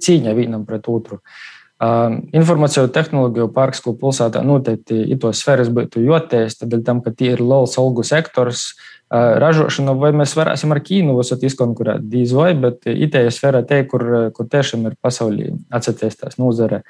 [0.01, 1.21] cīņa vienam pret otru.
[1.21, 7.13] Uh, informāciju tehnoloģiju parks, ko pilsētā noteikti ir tos sfēras būtu joties, tad tam, ka
[7.13, 12.33] tie ir liels algu sektors, uh, ražošana, vai mēs varēsim ar Ķīnu visot izkonkurēt, dīz
[12.35, 14.03] vai, bet IT sfērā te, kur,
[14.35, 16.81] kur tiešām ir pasaulī atsatīstās nozare,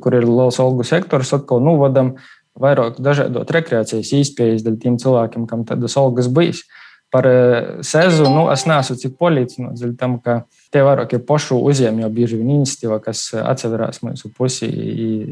[0.00, 2.14] kur ir liels algu sektors, atkal novadam,
[2.56, 6.64] vairāk dažādot rekreācijas iespējas dēļ tiem cilvēkiem, kam tādas algas bijis.
[7.16, 7.26] Par
[7.80, 10.42] sezonu nu, es neesmu cik polīdzināts, dēļ tam, ka
[10.74, 14.68] tie vairāk ir pašu uzņēmēju bieži vien iniciatīva, kas atseverās mūsu pusi,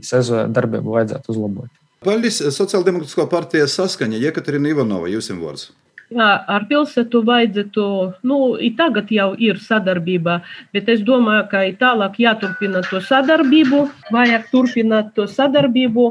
[0.07, 1.72] sezonu darbību vajadzētu uzlabot.
[2.05, 5.72] Paldies Sociāldemokrātiskā partija saskaņa Jekaterina Ivanova, jums vārds.
[6.12, 7.85] Jā, ar pilsētu vajadzētu,
[8.28, 8.39] nu,
[8.78, 10.43] tagad jau ir sadarbība,
[10.76, 13.80] bet es domāju, ka tālāk jāturpina to sadarbību,
[14.14, 16.07] vajag turpināt to sadarbību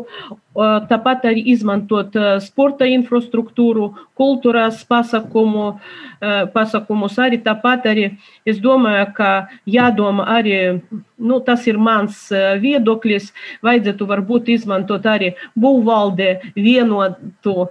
[0.54, 2.14] Tāpat arī izmantot
[2.46, 5.80] sporta infrastruktūru, kultūras pasakumu,
[6.54, 7.18] pasakumus.
[7.18, 8.12] Arī tāpat arī
[8.46, 9.32] es domāju, ka
[9.66, 10.60] jādomā arī,
[11.18, 12.28] nu, tas ir mans
[12.62, 13.32] viedoklis,
[13.66, 17.68] vajadzētu varbūt izmantot arī būvvalde vienotu,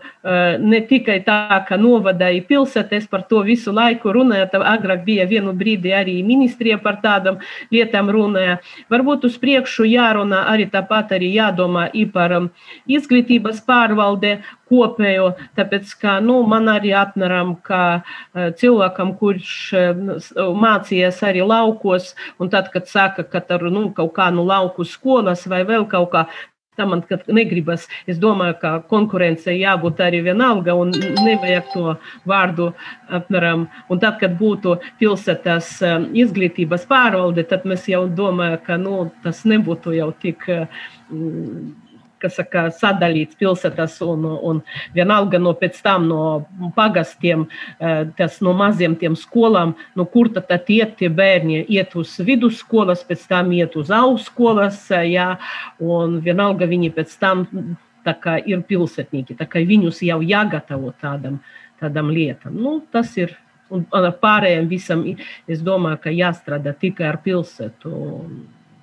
[0.58, 5.28] ne tikai tā, ka novadāja pilsēta, es par to visu laiku runāju, tā agrāk bija
[5.30, 7.38] vienu brīdi arī ministrija par tādam
[7.70, 8.58] lietām runāja.
[8.90, 12.50] Varbūt uz priekšu jārunā arī tāpat arī jādomā i par
[12.90, 14.38] izglītības pārvalde
[14.72, 18.02] kopējo, tāpēc, ka, nu, man arī apmēram, ka
[18.60, 19.56] cilvēkam, kurš
[20.64, 25.44] mācījies arī laukos, un tad, kad saka, ka ar, nu, kaut kā nu lauku skolas
[25.50, 26.26] vai vēl kaut kā,
[26.72, 27.02] Tā man
[27.36, 27.82] negribas.
[28.08, 31.90] Es domāju, ka konkurencei jābūt arī vienalga un nevajag to
[32.24, 32.70] vārdu
[33.12, 33.66] apmēram.
[33.92, 35.68] Un tad, kad būtu pilsētas
[36.24, 40.48] izglītības pārvalde, tad mēs jau domājam, ka nu, tas nebūtu jau tik
[42.22, 44.62] kas saka, sadalīts pilsētas un, un
[44.94, 47.46] vienalga no pēc tam no pagastiem,
[47.78, 53.04] eh, tas no maziem tiem skolām, no kur tad iet tie bērni, iet uz vidusskolas,
[53.08, 55.30] pēc tam iet uz augstskolas, eh, jā,
[55.80, 57.46] un vienalga viņi pēc tam
[58.06, 61.38] tā kā ir pilsētnieki, tā kā viņus jau jāgatavo tādam,
[61.80, 62.56] tādam lietam.
[62.58, 63.36] Nu, tas ir
[63.72, 65.04] un ar pārējiem visam,
[65.48, 67.92] es domāju, ka jāstrādā tikai ar pilsētu,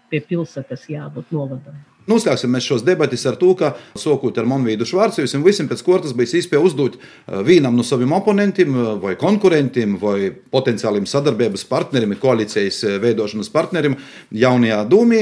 [0.10, 1.78] pie pilsētas jābūt novadam.
[2.10, 6.40] Noslēgsim šos debatus ar to, ka sokot ar Monvīdu Švārcu, jums visiem pēc kortas bija
[6.40, 12.82] iespēja uzdot eh, vienam no saviem oponentiem, eh, vai konkurentiem, vai potenciāliem sadarbības partnerim, koalīcijas
[12.88, 13.98] eh, veidošanas partnerim
[14.34, 15.22] jaunajā dūmī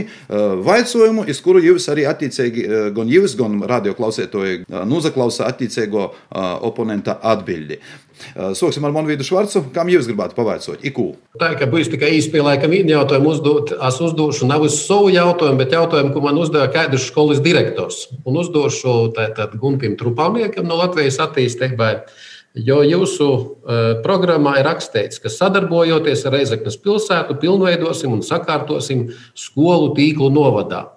[0.64, 2.66] vaicojumu, iz kuru jūs arī attiecīgi,
[2.96, 6.10] gan jūs, gan radioklausētoji, nozaklausa attiecīgo
[6.68, 7.80] oponenta atbildi.
[8.58, 9.64] Sāksim ar Monvīdu Švarcu.
[9.76, 10.84] Kam jūs gribētu pavaicot?
[10.86, 11.08] Ikū.
[11.42, 15.76] Tā kā būs tikai īsti laikam viena jautājuma uzdot, es uzdošu uz savu jautājumu, bet
[15.76, 18.08] jautājumu, ko man uzdeva kāds skolas direktors.
[18.26, 21.94] Un uzdošu tātad Gunpim Trupavniekam no Latvijas attīstībai.
[22.58, 29.92] Jo jūsu uh, programmā ir rakstīts, ka sadarbojoties ar Reizeknas pilsētu, pilnveidosim un sakārtosim skolu
[29.98, 30.88] tīklu novadā.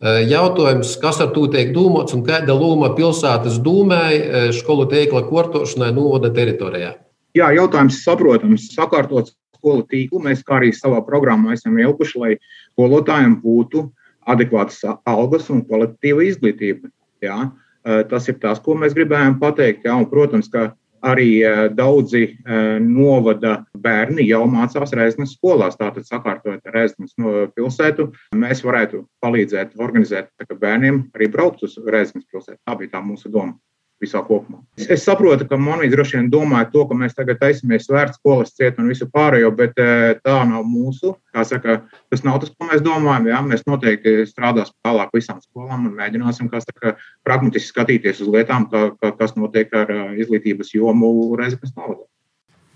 [0.00, 5.26] Eh, jautājums, kas ar to tiek domāts un kāda loma pilsētas dūmai eh, skolu tīkla
[5.28, 6.94] kortošanai novada teritorijā?
[7.36, 8.70] Jā, jautājums saprotams.
[8.72, 9.28] Sakārtot
[9.58, 12.30] skolu tīklu mēs kā arī savā programmā esam ielikuši, lai
[12.72, 13.90] skolotājiem būtu
[14.32, 16.88] adekvātas algas un kvalitatīva izglītība.
[17.20, 17.36] Jā,
[17.84, 19.84] eh, tas ir tas, ko mēs gribējām pateikt.
[19.84, 20.70] Jā, un, protams, ka
[21.06, 25.78] Arī eh, daudzi eh, novada bērni jau mācās Reizes skolās.
[25.80, 27.16] Tātad, sakārtojot Reizes
[27.56, 30.30] pilsētu, mēs varētu palīdzēt organizēt
[30.60, 32.60] bērniem arī braukt uz Reizes pilsētu.
[32.66, 33.56] Tā bija tā mūsu doma
[34.00, 34.60] visā kopumā.
[34.80, 38.78] Es saprotu, ka Monija droši vien domāja to, ka mēs tagad taisamies vērt skolas ciet
[38.80, 41.14] un visu pārējo, bet eh, tā nav mūsu.
[41.46, 41.80] Saka,
[42.10, 43.28] tas nav tas, ko mēs domājam.
[43.30, 43.42] Jā.
[43.46, 46.96] Mēs noteikti strādāsim tālāk visām skolām un mēģināsim saka,
[47.26, 52.08] pragmatiski skatīties uz lietām, ka, ka, kas notiek ar eh, izglītības jomu Reizeknas novadā.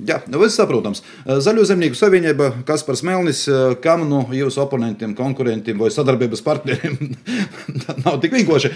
[0.02, 1.04] Jā, nu viss saprotams.
[1.22, 3.44] Zaļo zemnieku savienība, kas par Smelnis,
[3.84, 6.96] kam no jūsu oponentiem, konkurentiem vai sadarbības partneriem
[8.02, 8.72] nav tik vienkārši.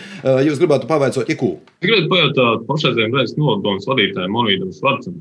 [0.47, 1.51] Jūs gribētu pavaicot, ikū.
[1.83, 5.19] Gribētu pajautāt pašreizējiem reizes nodomus vadītājiem Monīdam Svarcam.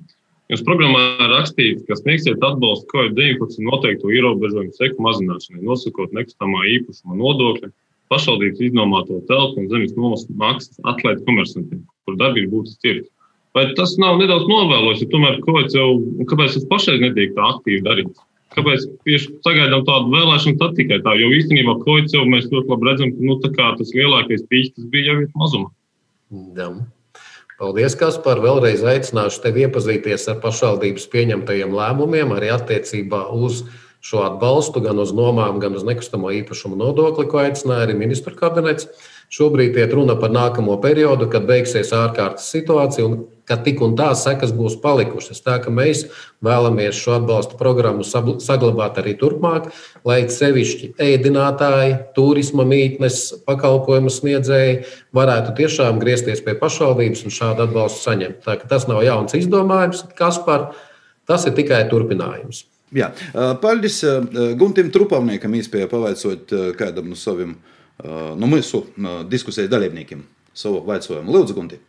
[0.54, 1.02] Jūs programmā
[1.34, 7.74] rakstīts, ka sniegsiet atbalstu COVID-19 noteiktu ierobežojumu seku mazināšanai, nosakot nekustamā īpašuma nodokļa,
[8.14, 13.10] pašvaldības iznomāto telpu un zemes nomas maksas atlaidi komersantiem, kur darbība būtu cirta.
[13.58, 15.88] Vai tas nav nedaudz novēlots, ja tomēr kaut jau,
[16.30, 18.22] kāpēc tas pašai netiek tā aktīvi darīts?
[18.54, 21.16] Kāpēc tieši sagaidām tādu vēlēšanu, tad tikai tā?
[21.20, 25.26] Jo īstenībā Koits jau mēs ļoti labi redzam, ka nu, tas lielākais pīķis bija jau
[25.42, 25.74] mazumā.
[26.58, 26.70] Jā.
[27.58, 28.38] Paldies, Kaspar.
[28.44, 33.64] Vēlreiz aicināšu tevi iepazīties ar pašvaldības pieņemtajiem lēmumiem arī attiecībā uz
[34.06, 38.86] šo atbalstu gan uz nomām, gan uz nekustamo īpašumu nodokli, ko aicināja arī ministru kabinets.
[39.28, 43.18] Šobrīd iet runa par nākamo periodu, kad beigsies ārkārtas situācija un
[43.48, 45.42] ka tik un tā sekas būs palikušas.
[45.44, 46.06] Tā ka mēs
[46.44, 49.70] vēlamies šo atbalsta programmu saglabāt arī turpmāk,
[50.08, 54.82] lai sevišķi ēdinātāji, turisma mītnes, pakalpojumu sniedzēji
[55.16, 58.42] varētu tiešām griezties pie pašvaldības un šādu atbalstu saņemt.
[58.48, 60.70] Tā, tas nav jauns izdomājums, kas par
[61.28, 62.66] tas ir tikai turpinājums.
[62.96, 63.12] Jā,
[63.60, 64.00] paldies
[64.60, 67.58] Guntim Trupavniekam, īspēja pavaicot kādam no saviem
[68.04, 68.84] nu, mūsu
[69.30, 70.24] diskusijas dalībniekiem
[70.58, 71.32] savu jautājumu.
[71.34, 71.80] Lūdzu, Gunti.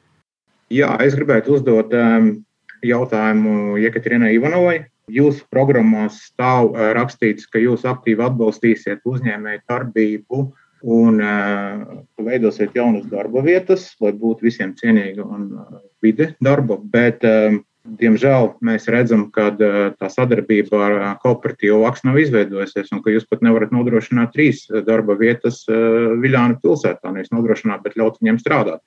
[0.72, 1.92] Jā, es gribētu uzdot
[2.84, 4.78] jautājumu Jekaterinai Ivanovai.
[5.08, 10.42] Jūsu programmās stāv rakstīts, ka jūs aktīvi atbalstīsiet uzņēmēju darbību
[10.84, 11.22] un
[12.20, 15.48] veidosiet jaunas darba vietas, lai būtu visiem cienīga un
[16.04, 16.76] vide darba.
[16.76, 17.24] Bet
[17.86, 23.44] Diemžēl mēs redzam, ka tā sadarbība ar kooperatīvu vaks nav izveidojusies, un ka jūs pat
[23.46, 27.14] nevarat nodrošināt trīs darba vietas Viljāna pilsētā.
[27.14, 28.82] Nevis nodrošināt, bet ļaut viņiem strādāt.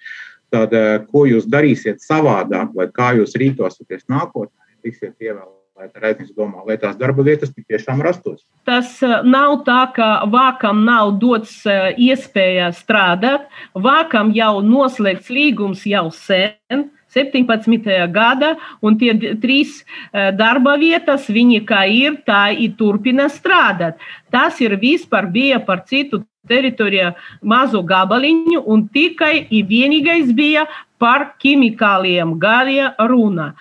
[0.52, 0.76] Tad,
[1.10, 5.58] ko jūs darīsiet savādāk, vai kā jūs rīkosieties nākotnē, tiksiet ievēlēti?
[5.98, 8.44] Raitnis domā, lai tās darba vietas tiešām rastos.
[8.70, 11.64] Tas nav tā, ka vākam nav dots
[11.98, 13.48] iespēja strādāt.
[13.74, 18.08] Vākam jau noslēgts līgums jau sen 17.
[18.12, 24.00] gada, un tie trīs eh, darba vietas, viņi kā ir, tā ir turpina strādāt.
[24.32, 27.12] Tas ir vispār bija par citu teritoriju
[27.44, 30.66] mazu gabaliņu, un tikai vienīgais bija
[31.02, 33.52] par ķimikāliem gāja runa.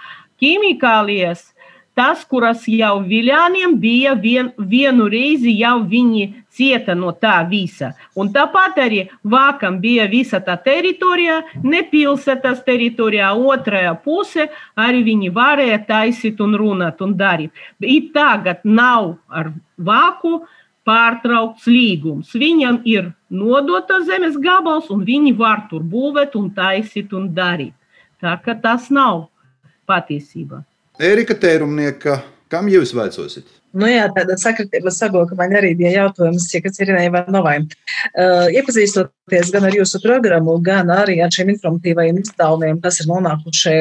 [0.40, 1.50] Ķimikālijas
[1.98, 7.92] tas, kuras jau viļāniem bija vien, vienu reizi jau viņi cieta no tā visa.
[8.16, 15.32] Un tāpat arī vākam bija visa tā teritorija, ne pilsētas teritorijā, otrajā pusē arī viņi
[15.34, 17.52] varēja taisīt un runāt un darīt.
[17.80, 20.40] Bet tagad nav ar vāku
[20.86, 22.32] pārtraukts līgums.
[22.34, 27.76] Viņam ir nodota zemes gabals, un viņi var tur būvēt un taisīt un darīt.
[28.20, 29.28] Tā ka tas nav
[29.88, 30.64] patiesība.
[31.00, 32.18] Erika Tērumnieka,
[32.52, 33.46] kam jūs vaicosiet?
[33.70, 37.54] Nu jā, tāda sakritība sago, ka man arī bija jautājums, ja kas ir Ivanovai.
[38.10, 43.76] Uh, iepazīstoties gan ar jūsu programmu, gan arī ar šiem informatīvajiem izdevumiem, kas ir nonākuši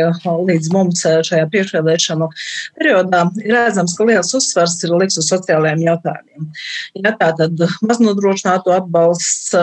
[0.51, 2.29] līdz mums šajā priekšvēlēšanu
[2.77, 6.51] periodā, ir redzams, ka liels uzsvars ir liks uz sociālajiem jautājumiem.
[7.01, 9.55] Ja tā tad maznodrošināto atbalsts,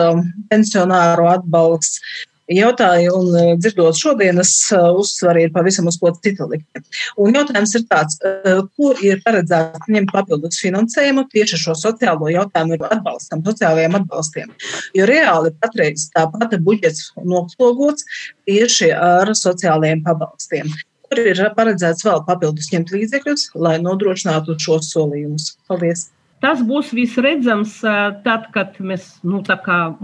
[0.51, 2.03] pensionāru atbalsts,
[2.51, 6.81] jautāju un e, dzirdot šodienas e, uzsvaru ir pavisam uz ko citu likt.
[7.19, 12.79] Un jautājums ir tāds, e, kur ir paredzēts ņemt papildus finansējumu tieši šo sociālo jautājumu
[12.87, 14.51] atbalstam, sociālajiem atbalstiem.
[14.97, 18.07] Jo reāli patreiz tāpat budžets noslogots
[18.47, 20.71] tieši ar sociālajiem pabalstiem.
[21.07, 25.53] Kur ir paredzēts vēl papildus ņemt līdzekļus, lai nodrošinātu šos solījumus?
[25.69, 26.09] Paldies!
[26.43, 27.79] Tas būs visredzams
[28.25, 29.39] tad, kad mēs nu,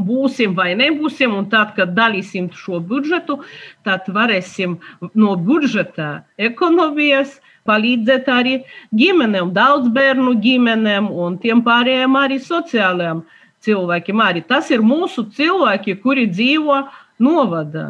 [0.07, 3.43] būsim vai nebūsim, un tad, kad dalīsim šo budžetu,
[3.85, 4.79] tad varēsim
[5.13, 7.37] no budžeta ekonomijas
[7.69, 8.55] palīdzēt arī
[8.97, 13.21] ģimenēm, daudz bērnu ģimenēm un tiem pārējiem arī sociālajiem
[13.63, 14.23] cilvēkiem.
[14.25, 16.81] Arī tas ir mūsu cilvēki, kuri dzīvo
[17.23, 17.87] novadā.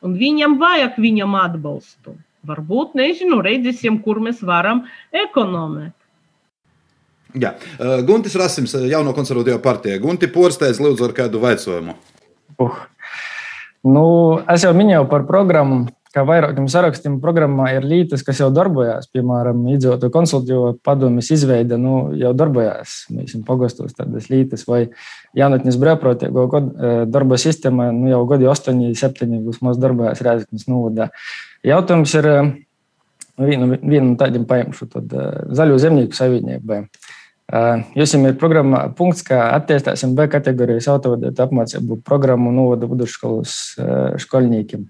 [0.00, 2.16] Un viņam vajag viņam atbalstu.
[2.46, 5.95] Varbūt, nezinu, redzēsim, kur mēs varam ekonomēt.
[7.36, 7.52] Jā.
[8.08, 10.00] Guntis Rasims, jauno konservatīvo partiju.
[10.04, 11.96] Gunti Porsteidz, lūdzu, ar kādu jautājumu.
[12.56, 12.78] Uh.
[13.86, 14.06] Nu,
[14.50, 15.84] es jau minēju par programmu,
[16.16, 19.06] ka vairākiem sarakstiem programmā ir lietas, kas jau darbojas.
[19.12, 23.02] Piemēram, iedzīvotāju konsultatīvo padomjas izveide nu, jau darbojas.
[23.12, 24.86] Mēs pagostos tādas lietas, vai
[25.36, 26.46] jaunatnes brīvprātīgo
[27.12, 31.10] darba sistēma nu, jau gadi 8, 7 vismaz darbojas Rēzaknes novadā.
[31.66, 32.30] Jautājums ir
[33.36, 35.12] vienu, vienu no tādiem paimšu, tad
[35.52, 36.86] zaļo zemnieku savienībai.
[37.46, 43.76] Jums ir programma punkts, kā attīstīsim B kategorijas autovadītāju apmācību programmu novada vidusskolas
[44.24, 44.88] skolniekiem.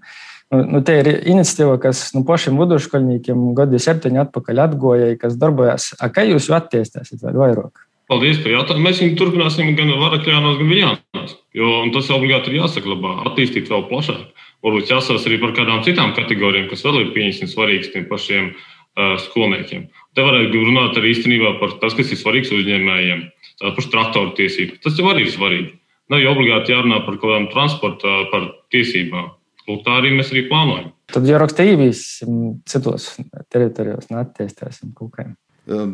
[0.49, 5.91] Nu, nu, te ir iniciatīva, kas nu, pašiem vidusskoļniekiem gadi septiņi atpakaļ atgoja, kas darbojas.
[5.99, 7.83] A, kā jūs attīstīsiet vēl vairāk?
[8.07, 8.85] Paldies par jautājumu.
[8.85, 11.33] Mēs viņu turpināsim gan Varakļānos, gan Viļānos.
[11.57, 14.45] Jo tas obligāti ir jāsaglabā, attīstīt vēl plašāk.
[14.63, 19.17] Varbūt jāsās arī par kādām citām kategorijām, kas vēl ir pieņemsim svarīgas tiem pašiem uh,
[19.25, 19.89] skolniekiem.
[20.17, 23.19] Te varētu runāt arī īstenībā par tas, kas ir svarīgs uzņēmējiem,
[23.61, 24.79] tāpat par traktoru tiesību.
[24.81, 25.75] Tas jau arī ir svarīgi.
[26.09, 29.27] Nav jau obligāti jārunā par kaut kādām transporta, par tiesībām.
[29.67, 30.93] Lūk, tā arī mēs arī plānojam.
[31.13, 33.11] Tad jau rakstīsim citos
[33.53, 35.27] teritorijos, neattīstīsim kaut kā.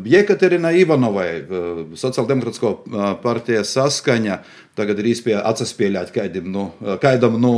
[0.08, 1.28] Jekaterina Ivanovai,
[1.98, 2.70] Sociāldemokrātisko
[3.20, 4.38] partijas saskaņa,
[4.78, 6.68] tagad ir īstenībā atsaspēļot kādam no,
[7.02, 7.56] kādam no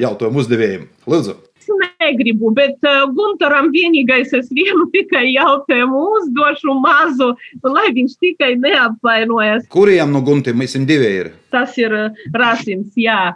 [0.00, 0.88] jautājumu uzdevējiem.
[1.06, 1.36] Lūdzu!
[1.78, 7.32] Negribu, bet uh, Gunteram vienīgais es vienu tikai jautājumu uzdošu mazu,
[7.66, 9.66] lai viņš tikai neapvainojas.
[9.72, 11.32] Kuriem no Guntiem mēs divi ir?
[11.52, 11.94] Tas ir
[12.36, 13.32] Rasims, jā.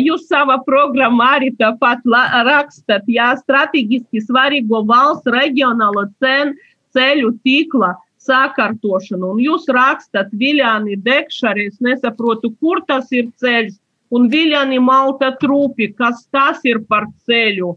[0.00, 2.02] Jūs savā programmā arī tāpat
[2.48, 6.56] rakstat, jā, strateģiski svarīgo valsts reģionālo cenu
[6.94, 7.94] ceļu tīkla
[8.24, 9.34] sakārtošanu.
[9.34, 13.76] Un jūs rakstat, Viljāni Dekšari, es nesaprotu, kur tas ir ceļš,
[14.14, 17.74] un Viljāni Malta trūpi, kas tas ir par ceļu.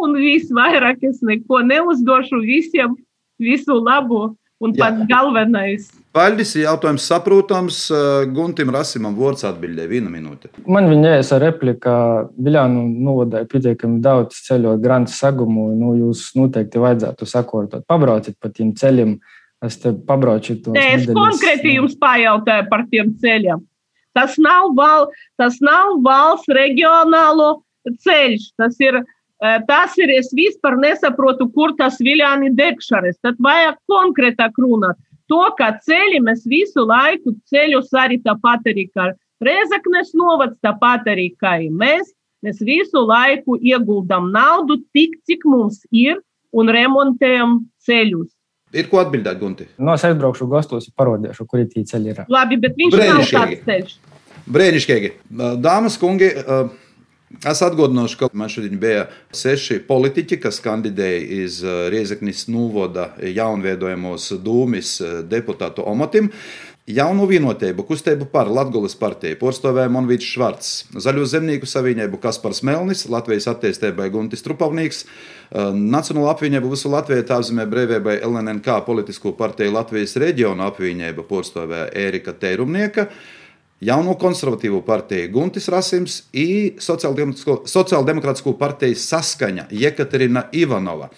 [0.00, 2.94] Un visvairāk es neko neuzdošu visiem,
[3.38, 4.86] visu labu un Jā.
[4.86, 5.88] pats galvenais.
[6.14, 7.80] Paldies, jautājums saprotams.
[8.34, 10.50] Guntim Rasimam vārds atbildē viena minūte.
[10.66, 11.94] Man viņa ēsa replika
[12.34, 15.68] Viljānu novadāja pietiekami daudz ceļot Grants Sagumu.
[15.78, 17.86] Nu, jūs noteikti vajadzētu sakortot.
[17.86, 19.18] Pabrauciet pa tiem ceļiem.
[19.62, 20.74] Es te pabraucu to.
[20.78, 23.62] Es konkrēti jums pajautāju par tiem ceļiem.
[24.16, 25.08] Tas nav, val,
[25.40, 27.58] tas nav valsts reģionālo
[28.04, 28.48] ceļš.
[28.60, 29.00] Tas ir,
[29.68, 33.20] tas ir, es vispār nesaprotu, kur tas Viljāni Dekšares.
[33.22, 34.98] Tad vajag konkrētāk runāt.
[35.28, 39.10] To, ka ceļi mēs visu laiku ceļus arī tāpat arī kā
[39.44, 42.14] Rezaknes novads, tāpat arī kā mēs.
[42.42, 46.20] Mēs visu laiku ieguldam naudu tik, cik mums ir
[46.54, 48.30] un remontējam ceļus.
[48.76, 49.68] Ir ko atbildēt, Gunti?
[49.80, 52.12] No es aizbraukšu gastos, parodīšu, kur ir tie ceļi.
[52.12, 52.20] Ir.
[52.32, 53.96] Labi, bet viņš nav tāds ceļš.
[54.48, 55.10] Brēnišķīgi.
[55.64, 56.28] Dāmas, kungi,
[57.38, 59.06] es atgādināšu, ka man šodien bija
[59.36, 61.60] seši politiķi, kas kandidēja iz
[61.92, 64.94] Riezeknis Nūvoda jaunveidojamos dūmis
[65.28, 66.32] deputātu omatim.
[66.88, 73.44] Jaunu vienotību kustību par Latvijas partiju porstovēja Monvīts Švarts, Zaļo zemnieku savienību Kaspars Melnis, Latvijas
[73.52, 80.64] attīstībai Guntis Trupavnīgs, eh, Nacionālo apvienību visu Latviju tāzemē brīvībai LNNK politisko partiju Latvijas reģionu
[80.64, 83.08] apvienību porstovēja Ērika Teirumnieka,
[83.80, 91.12] Jauno konservatīvo partiju Guntis Rasims un Sociāldemokrātisko partiju saskaņa Jekaterina Ivanova.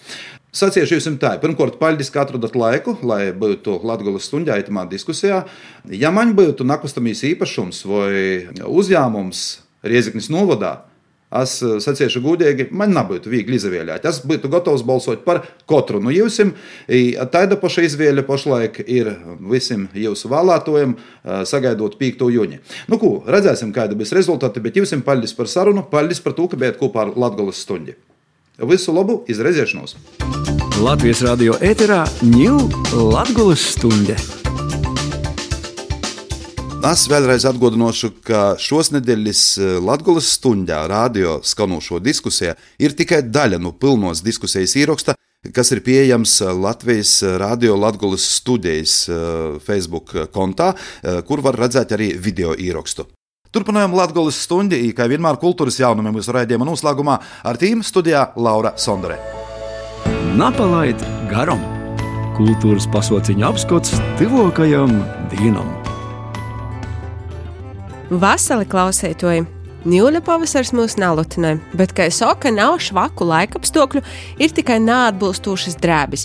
[0.51, 5.45] Sacīšu jums tā, pirmkārt, paldies, ka atradat laiku, lai būtu Latvijas stundā itamā diskusijā.
[5.87, 9.45] Ja man būtu nekustamīs īpašums vai uzņēmums
[9.87, 10.73] Rieziknis novadā,
[11.39, 14.03] es sacīšu gudīgi, man nebūtu viegli izvēlēt.
[14.11, 15.39] Es būtu gatavs balsot par
[15.71, 16.41] katru no jums.
[17.31, 20.99] Tāda paša izvēle pašlaik ir visiem jūsu vēlētojiem,
[21.47, 22.27] sagaidot 5.
[22.35, 22.63] jūņa.
[22.91, 26.59] Nu, ko, redzēsim, kāda būs rezultāti, bet jums paldies par sarunu, paldies par to, ka
[26.59, 27.95] bijat kopā ar Latvijas stundu.
[28.61, 29.95] Visu labu, izredzēšanos!
[30.85, 32.59] Latvijas radio ēterā ņūl
[32.93, 34.13] Latvijas stunde.
[36.85, 43.57] Es vēlreiz atgādināšu, ka šos nedēļas eh, Latvijas stundā radio skanošo diskusiju ir tikai daļa
[43.61, 45.15] no pilnos diskusijas ieraksta,
[45.57, 52.13] kas ir pieejams Latvijas radio Latvijas studijas eh, Facebook kontā, eh, kur var redzēt arī
[52.13, 53.09] video ierakstu.
[53.51, 59.17] Turpinājām Latvijas stundi, kā vienmēr kultūras jaunumiem mūsu raidījuma noslēgumā ar tīm studijā Laura Sondore.
[60.39, 61.59] Napalaid garam!
[62.37, 64.93] Kultūras pasauciņa apskats tuvākajam
[65.33, 65.67] dienam!
[68.23, 69.43] Vasarī klausētoji!
[69.83, 74.05] Jūļa pavasars mūs nelutināja, bet, kā jau saka, nav švaku laikapstākļu,
[74.39, 76.23] ir tikai neatbilstošas drēbes.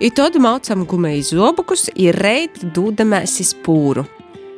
[0.00, 4.08] Ir tādu maucam gumijas zobukus, ir reiti dūdamēs izpūru.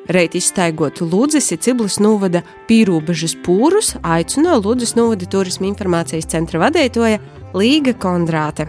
[0.04, 7.22] Reit izstaigot Lūdzes Ciblis novada pīrūbežas pūrus, aicināja Lūdzes novada turisma informācijas centra vadītāja
[7.56, 8.66] Līga Kondrāte.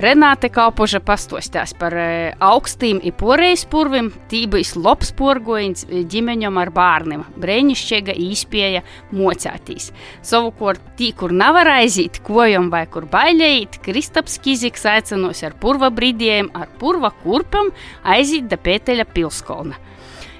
[0.00, 2.08] Renāte Kaupoža pastostās par e,
[2.40, 8.82] augstiem un porejas purvim, tībīs labs porgoins ģimeņam ar bērniem, brēnišķīga īspēja
[9.16, 9.90] mocētīs.
[10.24, 16.48] Savukārt, tī, kur nevar aiziet kojam vai kur bailējīt, Kristaps Kiziks aicinās ar purva brīdiem,
[16.56, 17.72] ar purva kurpam
[18.04, 19.80] aiziet da Pēteļa pilskolna.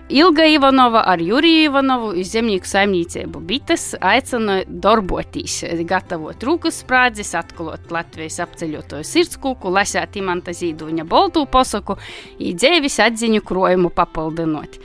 [0.09, 7.91] Ilga Ivanova ar Juriju Ivanovu iz zemnieku saimniecību bites aicina darboties, gatavot rūkas sprādzes, atklāt
[7.91, 11.99] Latvijas apceļotoju sirdskūku, lasēt imanta zīduņa boltū posaku,
[12.39, 14.79] īdzēvis atziņu krojumu papildinot.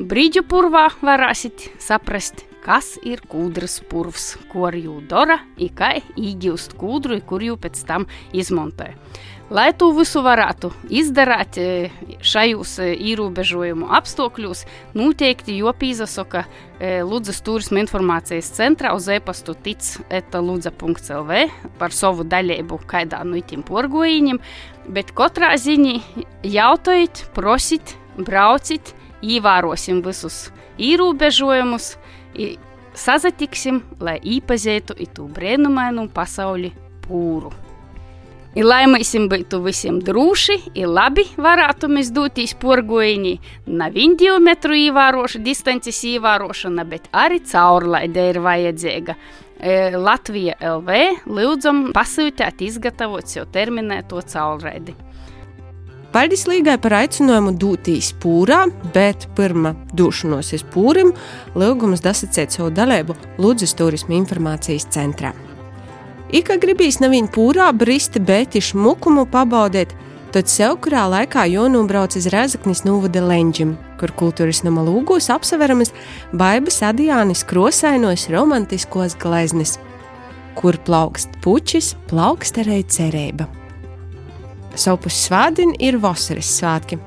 [0.00, 6.78] Brīdžu purvā varēsit saprast, kas ir kūdras purvs, ko ar jū dara, i kā īgūst
[6.80, 8.94] kūdru, kur jū pēc tam izmontē.
[9.46, 11.66] Lai to visu varētu izdarīt e,
[12.18, 14.64] šajos e, ierobežojumu apstākļos,
[14.98, 21.38] noteikti jopīzasaka e, Ludzas turisma informācijas centrā uz e-pastu tic.ludza.lv
[21.78, 24.40] par savu daļību kaidā no itim porgojiņiem,
[24.96, 25.94] bet katrā ziņā
[26.42, 30.48] jautājiet, prosiet, brauciet, ievērosim visus
[30.82, 31.92] ierobežojumus,
[32.98, 36.72] sazatiksim, lai īpazītu itu brēnumainu pasauli
[37.06, 37.54] pūru.
[38.56, 43.34] Ir lai mēs būtu visiem droši, ir labi varētu mēs doties porgoņi.
[43.68, 49.16] Nav divu metru ievērošana, distances ievērošana, bet arī caurlaide ir vajadzīga.
[49.96, 54.96] Latvija LV lūdzam pasūtīt, izgatavot jau terminēto caurlaidi.
[56.16, 58.62] Paldies Līgai par aicinājumu doties pūrā,
[58.94, 61.12] bet pirmā došanos uz pūrim
[61.52, 65.34] lūgums dasacēt savu dalību Lūdzes turisma informācijas centrā.
[66.34, 69.92] Ika gribīs nevienu pūrā bristi, bet iš mukumu pabaudēt,
[70.34, 75.94] tad sev kurā laikā jonobrauc uz Rezaknis novada Lenģim, kur kultūras nama lūgos apseveramas
[76.34, 79.76] baibas adijānis krosainos romantiskos gleznes,
[80.58, 83.46] kur plaukst puķis, plaukst arī cerība.
[84.76, 86.98] Sopus svādini ir vasaras svētki.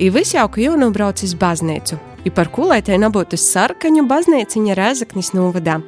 [0.00, 5.82] Ir visjauka jonobrauc uz baznīcu, ir par kulētai nebūtu sarkaņu baznīciņa Rezaknis novadā.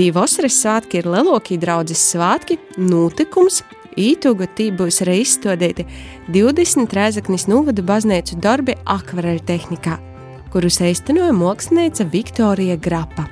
[0.00, 3.58] Tī vasaras svētki ir lielākie draudzes svētki, notikums.
[4.00, 5.84] Ītuga tī būs arī izstādīti
[6.32, 9.98] 20 Rēzaknis novada baznīcu darbi akvareļu tehnikā,
[10.54, 13.26] kurus īstenoja mākslinieca Viktorija Grapa.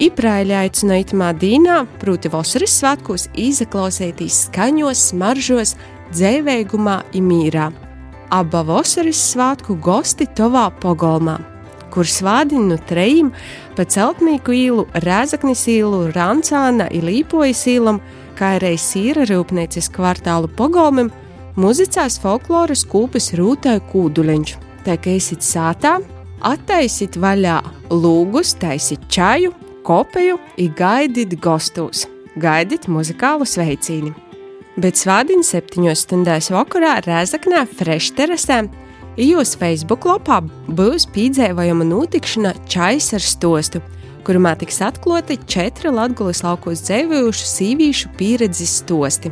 [0.00, 5.76] Iprāļā aicinājumu dīnā, proti, vasaras svētkos, izaklausīties skaņos, smaržos,
[6.14, 7.68] dzīvīgumā, imīrā.
[8.32, 11.36] Abā vasaras svētku gosti tovā pogolmā
[11.92, 13.32] kur svādina no trejiem
[13.76, 18.00] pa Celtnieku īlu, Rēzaknis īlu, Rancāna, Ilīpojas īlam,
[18.38, 21.10] kā arī Sīra rūpnīcas kvartālu pogolmim,
[21.60, 24.56] muzicās folkloras kūpes rūtāju kūduliņš.
[24.86, 25.98] Tā kā esat sātā,
[26.40, 27.58] attaisit vaļā
[27.92, 29.52] lūgus, taisit čaju,
[29.84, 32.06] kopēju, ir gaidīt gostos,
[32.40, 34.14] gaidīt muzikālu sveicīni.
[34.80, 38.62] Bet svādiņa septiņos stundās vakarā Rēzaknē Frešterasē
[39.20, 40.38] Jūsu Facebook lapā
[40.72, 43.82] būs piedzīvojama notikšana Čais ar stostu,
[44.24, 49.28] kurumā tiks atklāti četri Latvijas laukos dzīvojušu sīvīšu pieredzes stosti.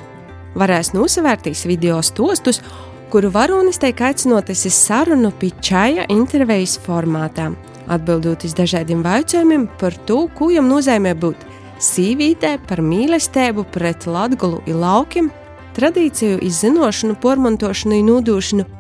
[0.61, 2.61] Varēs nosavērtīs video stostus,
[3.09, 7.49] kuru varonis tiek aicinoties uz sarunu pie čaja intervijas formātā,
[7.89, 11.49] atbildot uz dažādiem jautājumiem par to, ko jam nozīmē būt
[11.81, 15.33] sīvītē, par mīlestību pret latgulu un laukiem,
[15.79, 18.75] tradīciju izzinošanu, pormantošanu un nodošanu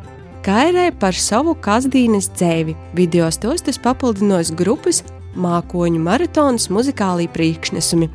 [0.48, 2.72] Kairē par savu kasdienas dzēvi.
[2.96, 5.02] Video stostus papildinās grupas
[5.36, 8.06] mākoņu maratons muzikālī priekšnesumi.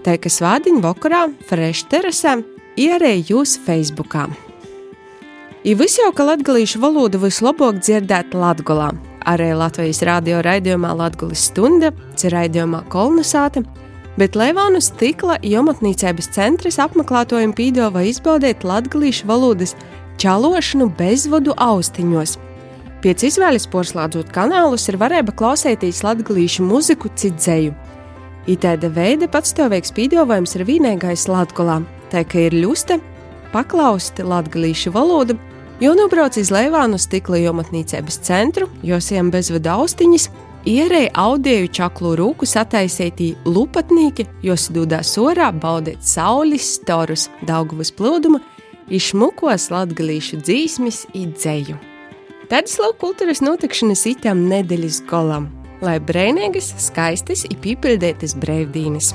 [0.00, 2.38] Tā kā svādiņa vakarā Fresh terasē
[2.80, 4.30] ierēja jūs Facebookā.
[5.68, 8.94] Ir visjau, ka latgalīšu valodu vislabāk dzirdēt Latgolā.
[9.28, 13.60] Arī Latvijas radio raidījumā Latgulis stunda, ir raidījumā Kolnasāte,
[14.16, 19.76] bet Leivānu stikla jomatnīcības centras apmeklētojumi pīdova izbaudīt latgalīšu valodas
[20.20, 22.36] čalošanu bezvadu austiņos.
[23.04, 27.74] Pēc izvēles porcelādzot kanālus ir varēja klausīties latgalīšu muziku citzēju.
[28.48, 32.98] Itāda veida patstāvīgs pīdovājums ir vienīgais latgolā, tā ka ir ļusta,
[33.52, 35.36] paklausti latgalīšu valodu,
[35.80, 40.28] jo nobrauc iz Leivānu stikla jomatnīcības centru, josiem bezvadu austiņas,
[40.68, 48.40] ierēja audēju čaklu rūku sataisītī lupatnīki, jos dūdā sorā baudīt saules storus, daugavas plūdumu,
[48.92, 51.76] izšmukos latgalīšu dzīsmis idzēju.
[52.50, 55.48] Tādas lauku kultūras notikšanas itam nedēļas golam,
[55.84, 59.14] lai brēnīgas, skaistas un pīpildētas brīvdienas.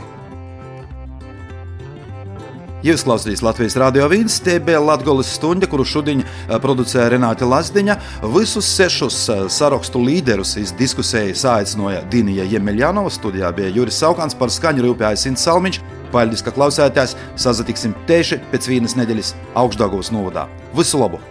[2.80, 6.22] Jūs klausāties Latvijas Rādio 1, te bija Latvijas stunda, kuru šodien
[6.63, 7.97] producēja Renāte Lazdiņa.
[8.32, 9.17] Visus sešus
[9.51, 15.82] sarakstu līderus diskusijai sāicināja Dīnija Jemeļjanova, studijā bija Juris Saukants par skaņu rūpējis Ints Salmiņš.
[16.14, 17.16] Paldies, ka klausāties!
[17.39, 20.47] Sazatiksim tieši pēc vienas nedēļas augšdaļgos novadā.
[20.78, 21.22] Visu labu!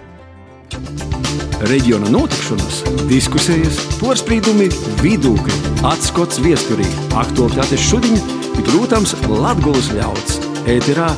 [1.69, 4.69] Reģiona notikšanas, diskusijas, porcelāna,
[5.03, 5.57] vidūkļi,
[5.91, 6.87] atskats viesturī,
[7.19, 8.23] aktuālitātes šodien,
[8.61, 10.39] protams, Latvijas ļauds.
[10.69, 11.09] Ēterā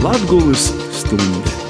[0.00, 0.70] Latvijas
[1.02, 1.63] stunde.